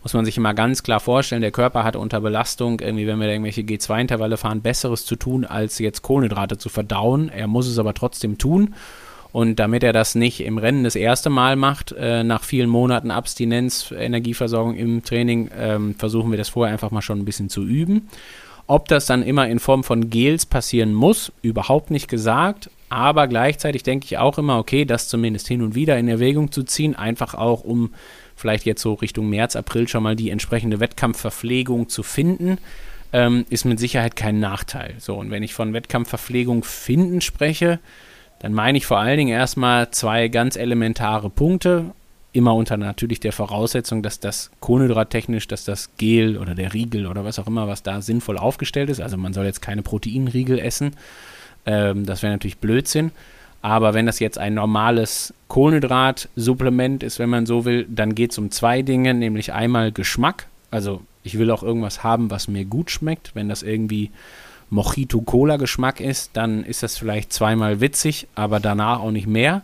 [0.04, 3.28] muss man sich immer ganz klar vorstellen, der Körper hat unter Belastung, irgendwie, wenn wir
[3.28, 7.30] irgendwelche G2-Intervalle fahren, Besseres zu tun, als jetzt Kohlenhydrate zu verdauen.
[7.30, 8.74] Er muss es aber trotzdem tun.
[9.32, 13.10] Und damit er das nicht im Rennen das erste Mal macht, äh, nach vielen Monaten
[13.10, 17.64] Abstinenz, Energieversorgung im Training, ähm, versuchen wir das vorher einfach mal schon ein bisschen zu
[17.64, 18.08] üben.
[18.66, 22.70] Ob das dann immer in Form von Gels passieren muss, überhaupt nicht gesagt.
[22.90, 26.62] Aber gleichzeitig denke ich auch immer, okay, das zumindest hin und wieder in Erwägung zu
[26.62, 27.90] ziehen, einfach auch um
[28.44, 32.58] vielleicht jetzt so Richtung März, April schon mal die entsprechende Wettkampfverpflegung zu finden,
[33.10, 34.96] ähm, ist mit Sicherheit kein Nachteil.
[34.98, 37.78] So, und wenn ich von Wettkampfverpflegung finden spreche,
[38.40, 41.86] dann meine ich vor allen Dingen erstmal zwei ganz elementare Punkte.
[42.34, 47.24] Immer unter natürlich der Voraussetzung, dass das kohlenhydrattechnisch, dass das Gel oder der Riegel oder
[47.24, 49.00] was auch immer, was da sinnvoll aufgestellt ist.
[49.00, 50.96] Also man soll jetzt keine Proteinriegel essen.
[51.64, 53.10] Ähm, das wäre natürlich Blödsinn.
[53.64, 58.36] Aber wenn das jetzt ein normales Kohlenhydratsupplement ist, wenn man so will, dann geht es
[58.36, 60.48] um zwei Dinge, nämlich einmal Geschmack.
[60.70, 63.34] Also ich will auch irgendwas haben, was mir gut schmeckt.
[63.34, 64.10] Wenn das irgendwie
[64.68, 69.62] Mojito-Cola-Geschmack ist, dann ist das vielleicht zweimal witzig, aber danach auch nicht mehr.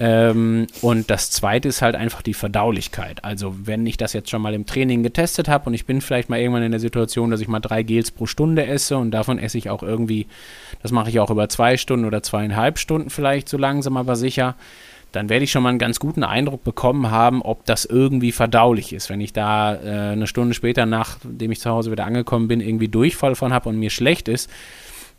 [0.00, 3.24] Ähm, und das zweite ist halt einfach die Verdaulichkeit.
[3.24, 6.28] Also, wenn ich das jetzt schon mal im Training getestet habe und ich bin vielleicht
[6.28, 9.38] mal irgendwann in der Situation, dass ich mal drei Gels pro Stunde esse und davon
[9.38, 10.26] esse ich auch irgendwie,
[10.82, 14.54] das mache ich auch über zwei Stunden oder zweieinhalb Stunden vielleicht so langsam, aber sicher,
[15.12, 18.92] dann werde ich schon mal einen ganz guten Eindruck bekommen haben, ob das irgendwie verdaulich
[18.92, 19.08] ist.
[19.08, 22.88] Wenn ich da äh, eine Stunde später, nachdem ich zu Hause wieder angekommen bin, irgendwie
[22.88, 24.50] Durchfall von habe und mir schlecht ist,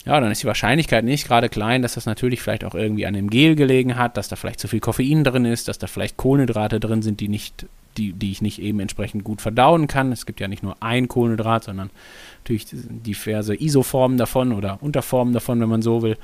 [0.09, 3.13] ja, dann ist die Wahrscheinlichkeit nicht gerade klein, dass das natürlich vielleicht auch irgendwie an
[3.13, 6.17] dem Gel gelegen hat, dass da vielleicht zu viel Koffein drin ist, dass da vielleicht
[6.17, 10.11] Kohlenhydrate drin sind, die nicht, die, die ich nicht eben entsprechend gut verdauen kann.
[10.11, 11.91] Es gibt ja nicht nur ein Kohlenhydrat, sondern
[12.39, 16.17] natürlich diverse Isoformen davon oder Unterformen davon, wenn man so will.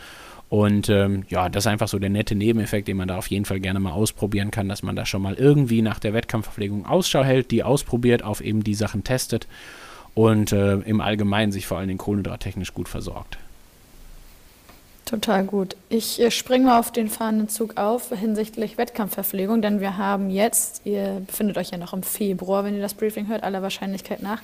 [0.49, 3.45] Und ähm, ja, das ist einfach so der nette Nebeneffekt, den man da auf jeden
[3.45, 7.23] Fall gerne mal ausprobieren kann, dass man da schon mal irgendwie nach der Wettkampfverpflegung Ausschau
[7.23, 9.47] hält, die ausprobiert, auf eben die Sachen testet
[10.15, 13.37] und äh, im Allgemeinen sich vor allen Dingen kohlenhydrattechnisch gut versorgt.
[15.05, 15.75] Total gut.
[15.87, 20.81] Ich äh, springe mal auf den fahrenden Zug auf hinsichtlich Wettkampfverpflegung, denn wir haben jetzt,
[20.83, 24.41] ihr befindet euch ja noch im Februar, wenn ihr das Briefing hört, aller Wahrscheinlichkeit nach.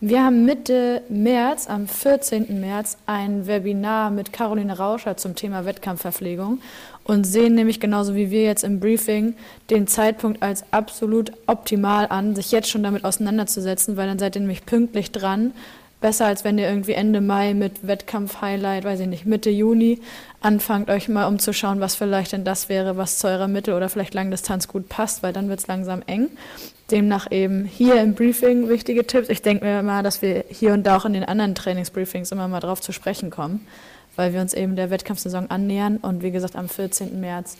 [0.00, 2.60] Wir haben Mitte März, am 14.
[2.60, 6.60] März, ein Webinar mit Caroline Rauscher zum Thema Wettkampfverpflegung
[7.02, 9.34] und sehen nämlich genauso wie wir jetzt im Briefing
[9.68, 14.42] den Zeitpunkt als absolut optimal an, sich jetzt schon damit auseinanderzusetzen, weil dann seid ihr
[14.42, 15.54] nämlich pünktlich dran
[16.04, 20.02] besser, als wenn ihr irgendwie Ende Mai mit Wettkampf-Highlight, weiß ich nicht, Mitte Juni
[20.42, 24.12] anfangt, euch mal umzuschauen, was vielleicht denn das wäre, was zu eurer Mittel- oder vielleicht
[24.12, 26.28] Langdistanz gut passt, weil dann wird es langsam eng.
[26.90, 29.30] Demnach eben hier im Briefing wichtige Tipps.
[29.30, 32.48] Ich denke mir mal, dass wir hier und da auch in den anderen Trainingsbriefings immer
[32.48, 33.66] mal drauf zu sprechen kommen,
[34.14, 37.18] weil wir uns eben der Wettkampfsaison annähern und wie gesagt am 14.
[37.18, 37.56] März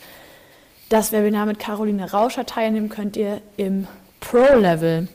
[0.89, 3.87] das Webinar mit Caroline Rauscher teilnehmen könnt ihr im
[4.19, 5.07] Pro-Level.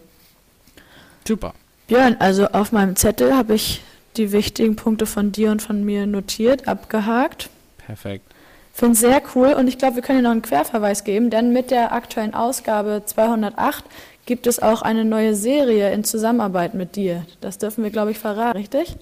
[1.25, 1.55] Super.
[1.91, 3.83] Björn, also auf meinem Zettel habe ich
[4.17, 7.51] die wichtigen Punkte von dir und von mir notiert, abgehakt.
[7.85, 8.25] Perfekt.
[8.73, 11.73] Finde sehr cool und ich glaube, wir können dir noch einen Querverweis geben, denn mit
[11.73, 13.85] der aktuellen Ausgabe 208
[14.25, 17.27] gibt es auch eine neue Serie in Zusammenarbeit mit dir.
[17.41, 18.95] Das dürfen wir, glaube ich, verraten, richtig?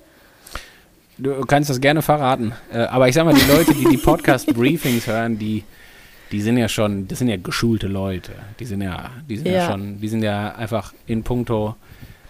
[1.19, 2.55] Du kannst das gerne verraten.
[2.73, 5.63] Äh, aber ich sag mal, die Leute, die die Podcast-Briefings hören, die,
[6.33, 8.33] die sind ja schon, das sind ja geschulte Leute.
[8.59, 11.77] Die sind ja, die sind ja, ja schon, die sind ja einfach in puncto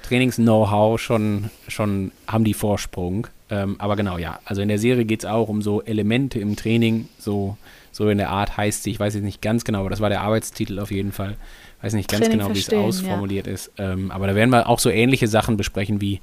[0.09, 3.27] Trainings-Know-how schon, schon haben die Vorsprung.
[3.51, 4.41] Ähm, aber genau, ja.
[4.45, 7.57] Also in der Serie geht es auch um so Elemente im Training, so,
[7.93, 10.09] so in der Art heißt sie, ich weiß jetzt nicht ganz genau, aber das war
[10.09, 11.37] der Arbeitstitel auf jeden Fall.
[11.79, 13.53] Ich weiß nicht ganz Training genau, wie es ausformuliert ja.
[13.53, 13.71] ist.
[13.79, 16.21] Ähm, aber da werden wir auch so ähnliche Sachen besprechen, wie,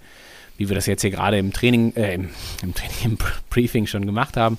[0.57, 2.29] wie wir das jetzt hier gerade im Training, äh, im,
[2.61, 3.17] im Training, im
[3.49, 4.57] Briefing schon gemacht haben.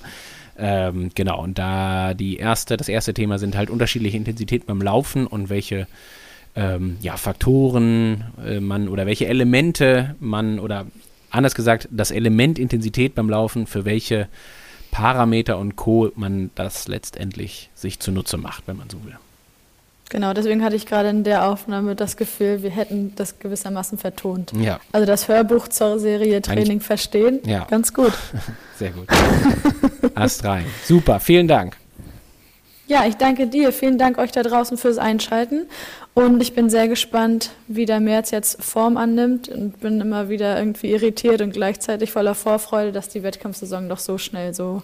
[0.57, 5.27] Ähm, genau, und da die erste, das erste Thema sind halt unterschiedliche Intensitäten beim Laufen
[5.27, 5.87] und welche
[6.55, 10.85] ähm, ja, Faktoren äh, man oder welche Elemente man oder
[11.29, 14.27] anders gesagt, das Element Intensität beim Laufen, für welche
[14.91, 16.11] Parameter und Co.
[16.15, 19.17] man das letztendlich sich zunutze macht, wenn man so will.
[20.09, 24.53] Genau, deswegen hatte ich gerade in der Aufnahme das Gefühl, wir hätten das gewissermaßen vertont.
[24.53, 24.79] Ja.
[24.93, 27.65] Also das Hörbuch zur Serie Training Eigentlich, verstehen, ja.
[27.65, 28.13] ganz gut.
[28.77, 29.07] Sehr gut.
[30.15, 30.65] Ast rein.
[30.85, 31.75] Super, vielen Dank.
[32.87, 33.73] Ja, ich danke dir.
[33.73, 35.67] Vielen Dank euch da draußen fürs Einschalten.
[36.17, 40.57] Und ich bin sehr gespannt, wie der März jetzt Form annimmt und bin immer wieder
[40.57, 44.81] irgendwie irritiert und gleichzeitig voller Vorfreude, dass die Wettkampfsaison doch so schnell so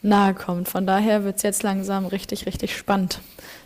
[0.00, 0.70] nahe kommt.
[0.70, 3.20] Von daher wird es jetzt langsam richtig, richtig spannend.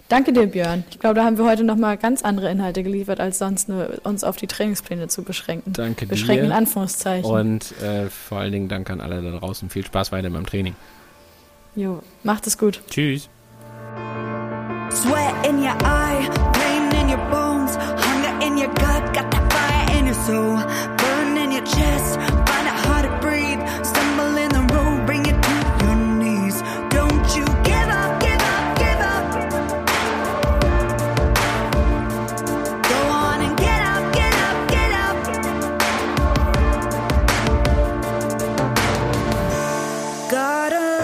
[0.08, 0.82] Danke dir, Björn.
[0.90, 4.24] Ich glaube, da haben wir heute nochmal ganz andere Inhalte geliefert, als sonst nur uns
[4.24, 5.72] auf die Trainingspläne zu beschränken.
[5.72, 6.10] Danke dir.
[6.10, 7.30] Beschränken in Anführungszeichen.
[7.30, 9.70] Und äh, vor allen Dingen danke an alle da draußen.
[9.70, 10.74] Viel Spaß weiter beim Training.
[11.76, 12.80] Jo, macht es gut.
[12.90, 13.28] Tschüss.
[14.90, 16.28] Sweat in your eye,
[17.16, 20.56] your bones, hunger in your gut, got that fire in your soul,
[20.98, 25.40] burn in your chest, find it hard to breathe, stumble in the road, bring it
[25.46, 25.54] to
[25.84, 26.56] your knees.
[26.90, 29.24] Don't you give up, give up, give up.
[32.90, 35.16] Go on and get up, get up, get up.
[40.30, 41.03] Gotta